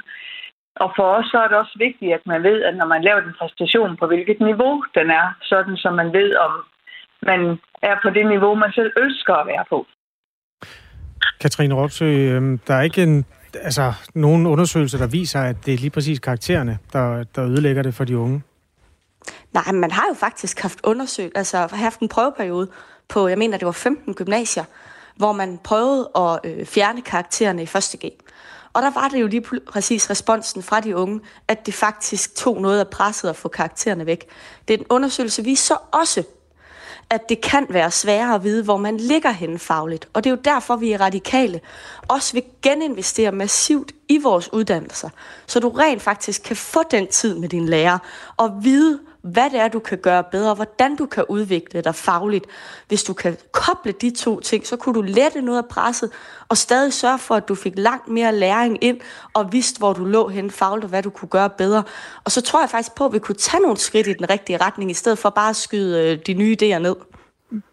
[0.84, 3.22] Og for os så er det også vigtigt, at man ved, at når man laver
[3.22, 6.54] en præstation, på hvilket niveau den er, sådan så man ved, om
[7.30, 7.42] man
[7.90, 9.80] er på det niveau, man selv ønsker at være på.
[11.42, 15.78] Katrine Ropsø, øhm, der er ikke en, altså, nogen undersøgelser, der viser, at det er
[15.78, 18.42] lige præcis karaktererne, der, der ødelægger det for de unge.
[19.54, 22.70] Nej, man har jo faktisk haft undersøgt, altså haft en prøveperiode
[23.08, 24.64] på, jeg mener, det var 15 gymnasier,
[25.16, 28.12] hvor man prøvede at øh, fjerne karaktererne i 1.G.
[28.74, 32.62] Og der var det jo lige præcis responsen fra de unge, at det faktisk tog
[32.62, 34.26] noget af presset at få karaktererne væk.
[34.68, 36.24] Det er en undersøgelse viser så også,
[37.10, 40.08] at det kan være sværere at vide, hvor man ligger henne fagligt.
[40.14, 41.62] Og det er jo derfor, vi er radikale
[42.08, 45.10] også vil geninvestere massivt i vores uddannelser,
[45.48, 47.98] så du rent faktisk kan få den tid med din lærer
[48.38, 52.46] og vide, hvad det er, du kan gøre bedre, hvordan du kan udvikle dig fagligt.
[52.88, 56.10] Hvis du kan koble de to ting, så kunne du lette noget af presset,
[56.50, 59.00] og stadig sørge for, at du fik langt mere læring ind,
[59.34, 61.84] og vidste, hvor du lå hen fagligt, og hvad du kunne gøre bedre.
[62.24, 64.58] Og så tror jeg faktisk på, at vi kunne tage nogle skridt i den rigtige
[64.58, 66.96] retning, i stedet for bare at skyde øh, de nye idéer ned.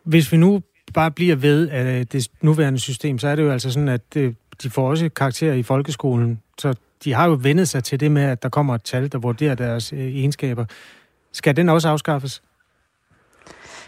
[0.04, 0.62] Hvis vi nu
[0.94, 4.16] bare bliver ved af øh, det nuværende system, så er det jo altså sådan, at
[4.16, 6.74] øh, de får også karakterer i folkeskolen, så
[7.04, 9.54] de har jo vendet sig til det med, at der kommer et tal, der vurderer
[9.54, 10.64] deres egenskaber.
[11.38, 12.42] Skal den også afskaffes?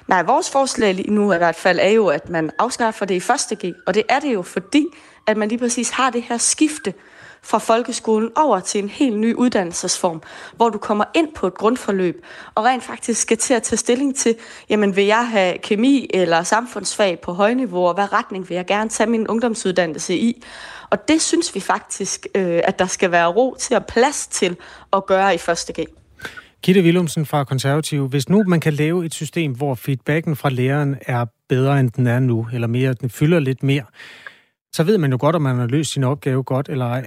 [0.09, 3.21] Nej, vores forslag lige nu i hvert fald er jo, at man afskaffer det i
[3.21, 4.87] første G, og det er det jo fordi,
[5.27, 6.95] at man lige præcis har det her skifte
[7.43, 10.23] fra folkeskolen over til en helt ny uddannelsesform,
[10.57, 12.25] hvor du kommer ind på et grundforløb
[12.55, 14.37] og rent faktisk skal til at tage stilling til,
[14.69, 18.91] jamen vil jeg have kemi eller samfundsfag på højniveau, og hvad retning vil jeg gerne
[18.91, 20.45] tage min ungdomsuddannelse i?
[20.91, 24.57] Og det synes vi faktisk, øh, at der skal være ro til og plads til
[24.93, 26.00] at gøre i første G.
[26.63, 30.97] Gitte Willumsen fra Konservative, hvis nu man kan lave et system, hvor feedbacken fra læreren
[31.07, 33.85] er bedre, end den er nu, eller mere, den fylder lidt mere,
[34.73, 37.07] så ved man jo godt, om man har løst sin opgave godt eller ej.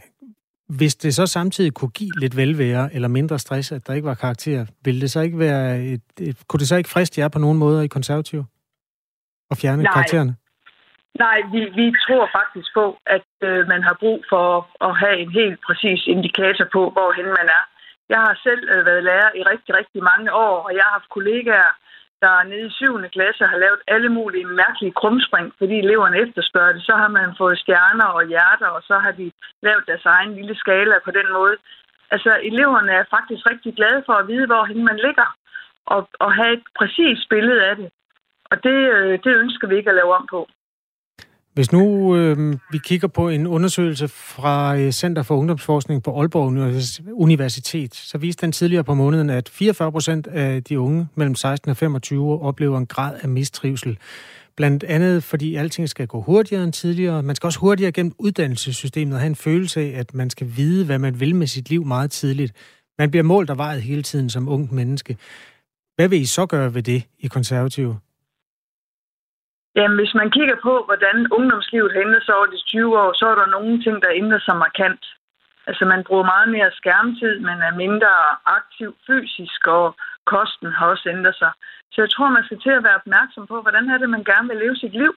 [0.69, 4.13] Hvis det så samtidig kunne give lidt velvære eller mindre stress, at der ikke var
[4.13, 7.39] karakter, ville det så ikke være et, et, kunne det så ikke friste jer på
[7.39, 8.43] nogen måder i konservativ
[9.51, 9.93] at fjerne Nej.
[9.93, 10.35] karaktererne?
[11.19, 12.85] Nej, vi, vi tror faktisk på,
[13.15, 14.47] at øh, man har brug for
[14.87, 17.63] at have en helt præcis indikator på, hvorhen man er.
[18.13, 21.15] Jeg har selv øh, været lærer i rigtig, rigtig mange år, og jeg har haft
[21.17, 21.71] kollegaer,
[22.23, 23.09] der nede i 7.
[23.15, 26.83] klasse har lavet alle mulige mærkelige krumspring, fordi eleverne efterspørger det.
[26.89, 29.31] Så har man fået stjerner og hjerter, og så har de
[29.65, 31.55] lavet deres egen lille skala på den måde.
[32.13, 35.29] Altså, eleverne er faktisk rigtig glade for at vide, hvor man ligger,
[35.85, 37.89] og, og have et præcist billede af det.
[38.51, 40.39] Og det, øh, det ønsker vi ikke at lave om på.
[41.53, 46.47] Hvis nu øh, vi kigger på en undersøgelse fra øh, Center for Ungdomsforskning på Aalborg
[47.13, 51.71] Universitet, så viste den tidligere på måneden, at 44 procent af de unge mellem 16
[51.71, 53.97] og 25 år oplever en grad af mistrivsel.
[54.55, 57.23] Blandt andet fordi alting skal gå hurtigere end tidligere.
[57.23, 60.85] Man skal også hurtigere gennem uddannelsessystemet og have en følelse af, at man skal vide,
[60.85, 62.53] hvad man vil med sit liv meget tidligt.
[62.99, 65.17] Man bliver målt og vejet hele tiden som ungt menneske.
[65.95, 67.99] Hvad vil I så gøre ved det i konservative?
[69.75, 73.25] Jamen, hvis man kigger på, hvordan ungdomslivet har ændret sig over de 20 år, så
[73.31, 75.03] er der nogle ting, der ændrer sig markant.
[75.67, 78.13] Altså, man bruger meget mere skærmtid, man er mindre
[78.45, 79.95] aktiv fysisk, og
[80.25, 81.51] kosten har også ændret sig.
[81.91, 84.47] Så jeg tror, man skal til at være opmærksom på, hvordan er det, man gerne
[84.47, 85.13] vil leve sit liv.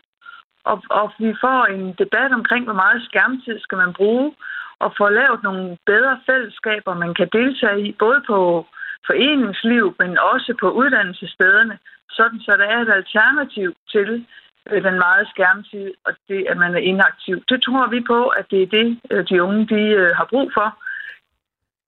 [0.64, 4.34] Og, og vi får en debat omkring, hvor meget skærmtid skal man bruge,
[4.78, 8.66] og få lavet nogle bedre fællesskaber, man kan deltage i, både på
[9.07, 11.78] foreningsliv, men også på uddannelsesstederne,
[12.11, 14.26] sådan så der er et alternativ til
[14.71, 17.37] den meget skærmtid, og det, at man er inaktiv.
[17.49, 20.51] Det tror vi på, at det er det, øh, de unge de øh, har brug
[20.57, 20.69] for.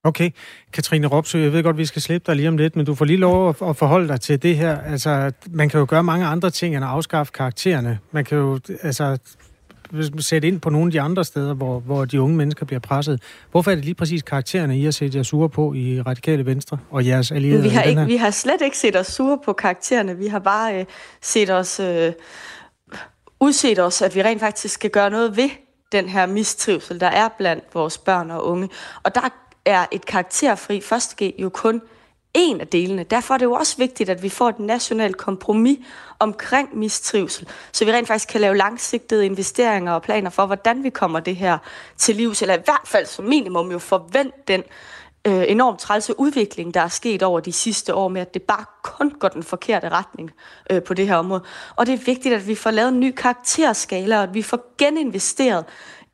[0.04, 0.30] Okay.
[0.72, 3.04] Katrine Ropsø, jeg ved godt, vi skal slippe dig lige om lidt, men du får
[3.04, 4.80] lige lov at forholde dig til det her.
[4.80, 7.98] Altså, man kan jo gøre mange andre ting end at afskaffe karaktererne.
[8.12, 9.18] Man kan jo altså,
[10.18, 13.22] sætte ind på nogle af de andre steder, hvor, hvor de unge mennesker bliver presset.
[13.50, 16.78] Hvorfor er det lige præcis karaktererne, I har set jer sure på i Radikale Venstre
[16.90, 17.62] og jeres allierede?
[17.62, 20.16] Vi har, ikke, vi har slet ikke set os sure på karaktererne.
[20.16, 20.84] Vi har bare øh,
[21.20, 21.80] set os...
[21.80, 22.12] Øh,
[23.40, 25.50] udset os, at vi rent faktisk skal gøre noget ved
[25.92, 28.68] den her mistrivsel, der er blandt vores børn og unge.
[29.02, 29.28] Og der
[29.64, 31.82] er et karakterfri 1.G jo kun
[32.34, 33.02] en af delene.
[33.02, 35.78] Derfor er det jo også vigtigt, at vi får et nationalt kompromis
[36.18, 40.90] omkring mistrivsel, så vi rent faktisk kan lave langsigtede investeringer og planer for, hvordan vi
[40.90, 41.58] kommer det her
[41.96, 44.62] til livs, eller i hvert fald som minimum jo forvent den
[45.28, 48.64] øh, enormt trælse udvikling, der er sket over de sidste år med, at det bare
[48.82, 50.30] kun går den forkerte retning
[50.70, 51.42] øh, på det her område.
[51.76, 54.74] Og det er vigtigt, at vi får lavet en ny karakterskala, og at vi får
[54.78, 55.64] geninvesteret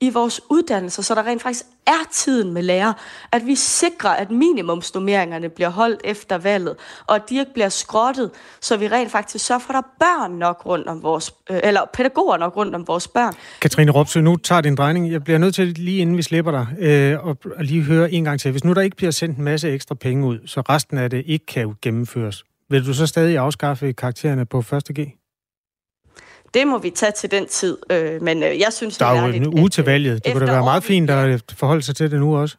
[0.00, 2.92] i vores uddannelser, så der rent faktisk er tiden med lærer,
[3.32, 6.76] at vi sikrer, at minimumsnummeringerne bliver holdt efter valget,
[7.06, 8.30] og at de ikke bliver skrottet,
[8.60, 11.60] så vi rent faktisk sørger for, at der er børn nok rundt om vores, øh,
[11.62, 13.34] eller pædagoger nok rundt om vores børn.
[13.60, 15.12] Katrine Ropsø, nu tager din drejning.
[15.12, 18.40] Jeg bliver nødt til, lige inden vi slipper dig, øh, og lige høre en gang
[18.40, 18.50] til.
[18.50, 21.22] Hvis nu der ikke bliver sendt en masse ekstra penge ud, så resten af det
[21.26, 24.66] ikke kan gennemføres, vil du så stadig afskaffe karaktererne på 1.
[24.98, 25.23] G?
[26.54, 28.98] Det må vi tage til den tid, øh, men øh, jeg synes...
[28.98, 30.24] Der er jo en uge til valget.
[30.24, 32.56] Det kunne da være meget fint at forholde sig til det nu også.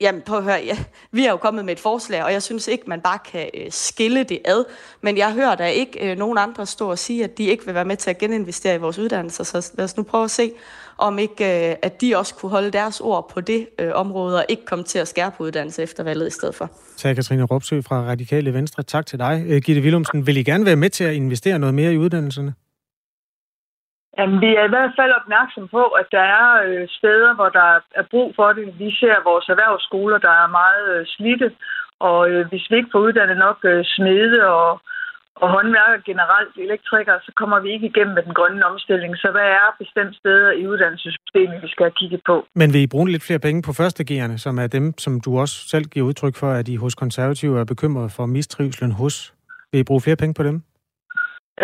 [0.00, 0.76] Jamen, på at høre, ja,
[1.12, 3.66] vi er jo kommet med et forslag, og jeg synes ikke, man bare kan øh,
[3.70, 4.64] skille det ad.
[5.02, 7.74] Men jeg hører da ikke øh, nogen andre stå og sige, at de ikke vil
[7.74, 9.44] være med til at geninvestere i vores uddannelser.
[9.44, 10.52] Så lad os nu prøve at se,
[10.98, 14.44] om ikke, øh, at de også kunne holde deres ord på det øh, område, og
[14.48, 16.70] ikke komme til at skærpe uddannelse efter valget i stedet for.
[16.96, 18.82] Tak, Katrine Ropsø fra Radikale Venstre.
[18.82, 19.44] Tak til dig.
[19.46, 22.54] Øh, Gitte Willumsen, vil I gerne være med til at investere noget mere i uddannelserne?
[24.18, 27.68] Jamen, vi er i hvert fald opmærksom på, at der er øh, steder, hvor der
[28.00, 28.64] er brug for det.
[28.78, 31.48] Vi ser vores erhvervsskoler, der er meget øh, slidte,
[32.00, 34.80] Og øh, hvis vi ikke får uddannet nok øh, smede og,
[35.42, 39.16] og håndværker generelt, elektrikere, så kommer vi ikke igennem med den grønne omstilling.
[39.16, 42.46] Så hvad er bestemt steder i uddannelsessystemet, vi skal have kigget på?
[42.54, 45.56] Men vil I bruge lidt flere penge på førstegerne, som er dem, som du også
[45.72, 49.34] selv giver udtryk for, at I hos konservative er bekymret for mistrivselen hos?
[49.72, 50.62] Vil I bruge flere penge på dem?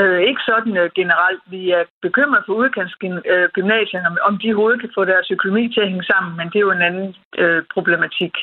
[0.01, 1.43] Øh, ikke sådan øh, generelt.
[1.55, 5.89] Vi er bekymret for udkantsgymnasierne, øh, om de overhovedet kan få deres økonomi til at
[5.89, 8.35] hænge sammen, men det er jo en anden øh, problematik.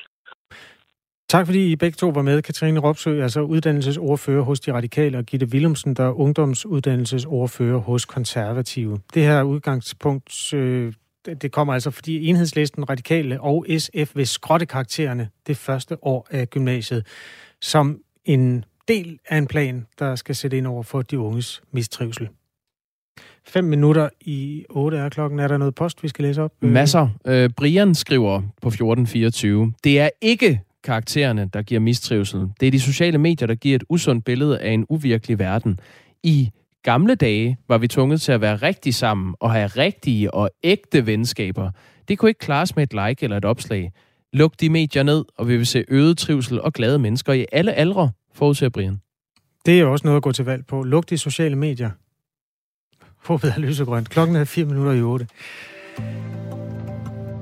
[1.34, 2.42] Tak fordi I begge to var med.
[2.42, 9.00] Katrine Ropsø, altså uddannelsesordfører hos De Radikale, og Gitte Willumsen, der er ungdomsuddannelsesordfører hos Konservative.
[9.14, 10.94] Det her udgangspunkt, øh,
[11.26, 16.50] det kommer altså, fordi enhedslisten, Radikale og SF vil skrotte karaktererne det første år af
[16.50, 17.08] gymnasiet,
[17.62, 22.30] som en del af en plan, der skal sætte ind over for de unges mistrivsel.
[23.46, 25.40] Fem minutter i 8 er klokken.
[25.40, 26.52] Er der noget post, vi skal læse op?
[26.62, 27.10] Øh, Masser.
[27.28, 29.74] Øh, Brian skriver på 1424.
[29.84, 32.48] Det er ikke karaktererne, der giver mistrivsel.
[32.60, 35.80] Det er de sociale medier, der giver et usundt billede af en uvirkelig verden.
[36.24, 36.50] I
[36.84, 41.06] gamle dage var vi tvunget til at være rigtig sammen og have rigtige og ægte
[41.06, 41.72] venskaber.
[42.08, 43.92] Det kunne ikke klares med et like eller et opslag.
[44.34, 47.74] Luk de medier ned, og vi vil se øget trivsel og glade mennesker i alle
[47.74, 49.02] aldre, forudser Brian.
[49.66, 50.84] Det er jo også noget at gå til valg på.
[50.84, 51.90] Luk de sociale medier.
[53.28, 54.10] Håbet er lysegrønt.
[54.10, 55.28] Klokken er 4 minutter i 8.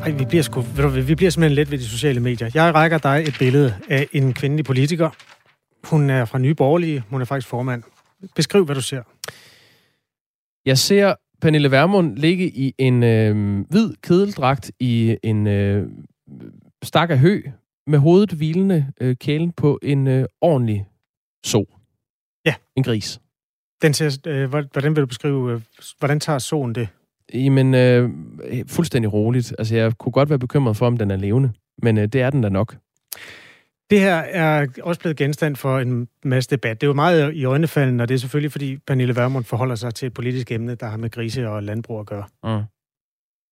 [0.02, 0.62] Ej, vi bliver, sgu,
[1.06, 2.52] vi bliver simpelthen let ved de sociale medier.
[2.54, 5.10] Jeg rækker dig et billede af en kvindelig politiker.
[5.84, 7.04] Hun er fra Nye Borgerlige.
[7.10, 7.84] Hun er faktisk formand.
[8.36, 9.04] Beskriv, hvad du ser.
[10.66, 15.88] Jeg ser Pernille Vermund ligge i en øh, hvid kedeldragt i en øh,
[16.84, 17.42] stak af hø
[17.88, 20.86] med hovedet hvilende øh, kælen på en øh, ordentlig
[21.46, 21.66] so.
[22.46, 22.54] Ja.
[22.76, 23.22] En gris.
[23.82, 25.62] Den ser, øh, hvordan vil du beskrive, øh,
[26.00, 26.88] hvordan tager soen det?
[27.34, 28.10] Jamen, øh,
[28.68, 29.56] fuldstændig roligt.
[29.60, 31.52] Altså, jeg kunne godt være bekymret for, om den er levende,
[31.82, 32.78] men øh, det er den da nok.
[33.90, 36.82] Det her er også blevet genstand for en masse debat.
[36.82, 39.96] Det er jo meget i øjnefalden, og det er selvfølgelig, fordi Pernille Vermund forholder sig
[39.96, 42.24] til et politisk emne, der har med grise og landbrug at gøre.
[42.44, 42.64] Mm.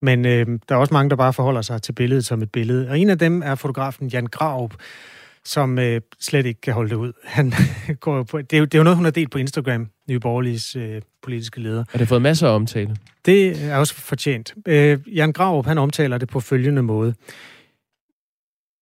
[0.01, 2.89] Men øh, der er også mange, der bare forholder sig til billedet som et billede.
[2.89, 4.73] Og en af dem er fotografen Jan Graup,
[5.45, 7.13] som øh, slet ikke kan holde det ud.
[7.23, 7.53] Han
[7.99, 10.19] går på, det, er jo, det er jo noget, hun har delt på Instagram, Nye
[10.19, 11.79] Borgerliges øh, politiske leder.
[11.79, 12.95] Og det har fået masser af omtale.
[13.25, 14.53] Det er også fortjent.
[14.67, 17.13] Øh, Jan Graup, han omtaler det på følgende måde.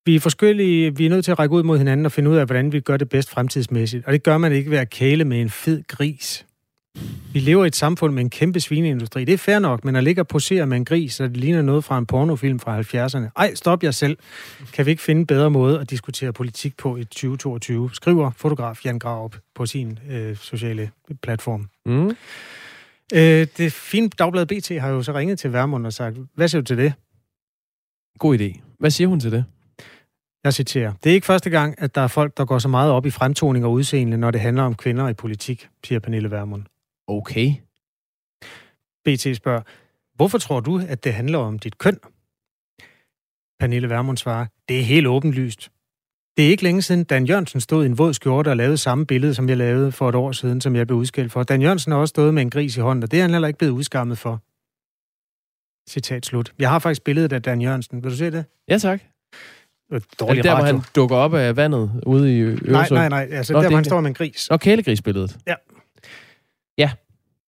[0.05, 2.35] Vi er forskellige, vi er nødt til at række ud mod hinanden og finde ud
[2.35, 4.05] af, hvordan vi gør det bedst fremtidsmæssigt.
[4.05, 6.46] Og det gør man ikke ved at kæle med en fed gris.
[7.33, 9.25] Vi lever i et samfund med en kæmpe svineindustri.
[9.25, 11.61] Det er fair nok, men at ligge og posere med en gris, så det ligner
[11.61, 13.31] noget fra en pornofilm fra 70'erne.
[13.35, 14.17] Ej, stop jer selv.
[14.73, 17.89] Kan vi ikke finde en bedre måde at diskutere politik på i 2022?
[17.93, 20.91] Skriver fotograf Jan Graup på sin øh, sociale
[21.23, 21.69] platform.
[21.85, 22.15] Mm.
[23.13, 26.61] Øh, det fine dagblad BT har jo så ringet til Værmund og sagt, hvad siger
[26.61, 26.93] du til det?
[28.19, 28.61] God idé.
[28.79, 29.45] Hvad siger hun til det?
[30.43, 30.93] Jeg citerer.
[31.03, 33.09] Det er ikke første gang, at der er folk, der går så meget op i
[33.09, 36.63] fremtoning og udseende, når det handler om kvinder i politik, siger Pernille Vermund.
[37.07, 37.53] Okay.
[39.05, 39.61] BT spørger,
[40.15, 41.99] hvorfor tror du, at det handler om dit køn?
[43.59, 45.71] Pernille Vermund svarer, det er helt åbenlyst.
[46.37, 49.05] Det er ikke længe siden, Dan Jørgensen stod i en våd skjorte og lavede samme
[49.05, 51.43] billede, som jeg lavede for et år siden, som jeg blev udskilt for.
[51.43, 53.47] Dan Jørgensen har også stået med en gris i hånden, og det er han heller
[53.47, 54.41] ikke blevet udskammet for.
[55.89, 56.53] Citat slut.
[56.59, 58.03] Jeg har faktisk billedet af Dan Jørgensen.
[58.03, 58.45] Vil du se det?
[58.69, 59.01] Ja, tak.
[59.91, 60.63] Dårlig er det der, radio.
[60.63, 62.71] hvor han dukker op af vandet ude i Øresund?
[62.71, 63.37] Nej, nej, nej.
[63.37, 64.49] Altså Nå, der, hvor han står med en gris.
[64.49, 65.37] Og kælegrisbilledet?
[65.47, 65.55] Ja.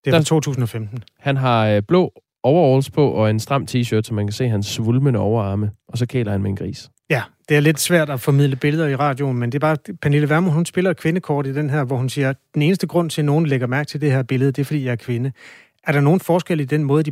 [0.06, 1.04] Det er fra 2015.
[1.20, 4.66] Han har øh, blå overalls på og en stram t-shirt, så man kan se hans
[4.66, 5.72] svulmende overarme.
[5.88, 6.90] Og så kæler han med en gris.
[7.10, 10.30] Ja, det er lidt svært at formidle billeder i radioen, men det er bare, Pernille
[10.30, 13.26] Vermund, hun spiller kvindekort i den her, hvor hun siger, den eneste grund til, at
[13.26, 15.32] nogen lægger mærke til det her billede, det er, fordi jeg er kvinde.
[15.88, 17.12] Er der nogen forskel i den måde, de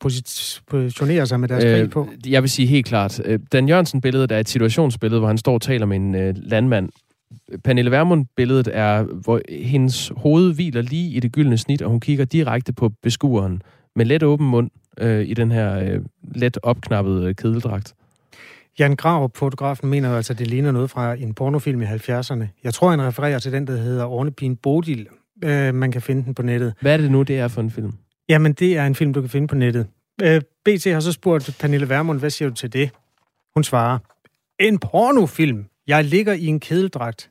[0.00, 2.08] positionerer sig med deres øh, på?
[2.26, 3.20] Jeg vil sige helt klart.
[3.24, 6.88] Øh, Dan Jørgensen-billedet er et situationsbillede, hvor han står og taler med en øh, landmand.
[7.64, 12.24] Pernille Vermund-billedet er, hvor hendes hoved hviler lige i det gyldne snit, og hun kigger
[12.24, 13.62] direkte på beskueren
[13.96, 16.00] med let åben mund øh, i den her øh,
[16.34, 17.94] let opknappede øh, kedeldragt.
[18.78, 22.44] Jan Grav, fotografen, mener altså, at det ligner noget fra en pornofilm i 70'erne.
[22.64, 25.08] Jeg tror, han refererer til den, der hedder Ornepin Bodil,
[25.44, 26.74] Øh, man kan finde den på nettet.
[26.80, 27.92] Hvad er det nu, det er for en film?
[28.28, 29.86] Jamen, det er en film, du kan finde på nettet.
[30.22, 32.90] Øh, BT har så spurgt Pernille Vermund, hvad siger du til det?
[33.54, 33.98] Hun svarer,
[34.60, 35.64] en pornofilm.
[35.96, 37.30] Jeg ligger i en kedeldragt.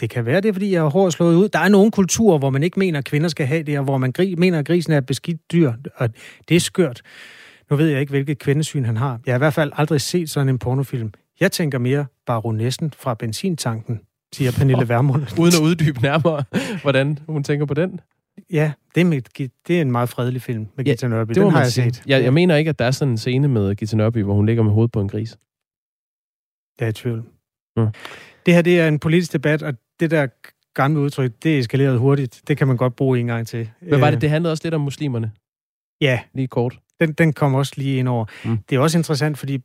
[0.00, 1.48] Det kan være det, fordi jeg har hårdt slået ud.
[1.48, 3.98] Der er nogle kulturer, hvor man ikke mener, at kvinder skal have det, og hvor
[3.98, 6.08] man gri- mener, at grisen er et beskidt dyr, og
[6.48, 7.02] det er skørt.
[7.70, 9.20] Nu ved jeg ikke, hvilket kvindesyn han har.
[9.26, 11.12] Jeg har i hvert fald aldrig set sådan en pornofilm.
[11.40, 14.00] Jeg tænker mere baronessen fra benzintanken
[14.34, 15.22] siger Pernille Vermund.
[15.40, 16.44] Uden at uddybe nærmere,
[16.82, 18.00] hvordan hun tænker på den.
[18.52, 19.20] Ja, det er, med,
[19.66, 21.32] det er en meget fredelig film med ja, Gita Nørby.
[21.32, 21.92] Den har jeg sige.
[21.92, 22.02] set.
[22.06, 24.46] Jeg, jeg mener ikke, at der er sådan en scene med Gita Nørby, hvor hun
[24.46, 25.30] ligger med hovedet på en gris.
[26.78, 27.24] Det er i tvivl.
[27.76, 27.86] Mm.
[28.46, 30.26] Det her, det er en politisk debat, og det der
[30.74, 32.42] gamle udtryk, det eskalerede hurtigt.
[32.48, 33.70] Det kan man godt bruge en gang til.
[33.80, 34.16] Hvad var det?
[34.16, 35.32] Øh, det handlede også lidt om muslimerne?
[36.00, 36.20] Ja.
[36.34, 36.78] Lige kort.
[37.00, 38.24] Den, den kom også lige ind over.
[38.44, 38.58] Mm.
[38.70, 39.58] Det er også interessant, fordi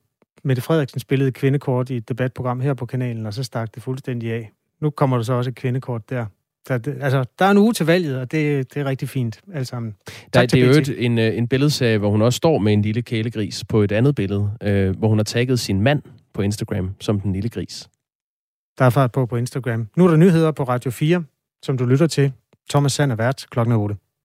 [0.43, 4.33] Mette Frederiksen spillede kvindekort i et debatprogram her på kanalen, og så stak det fuldstændig
[4.33, 4.51] af.
[4.81, 6.25] Nu kommer der så også et kvindekort der.
[6.67, 9.41] Så det, altså, der er en uge til valget, og det, det er rigtig fint,
[9.53, 9.95] alt sammen.
[10.33, 13.01] Der, det er jo en, øh, en billedserie, hvor hun også står med en lille
[13.01, 16.01] kælegris på et andet billede, øh, hvor hun har tagget sin mand
[16.33, 17.89] på Instagram som den lille gris.
[18.79, 19.87] Der er fart på på Instagram.
[19.95, 21.23] Nu er der nyheder på Radio 4,
[21.63, 22.33] som du lytter til.
[22.69, 23.95] Thomas Sand er vært klokken 8.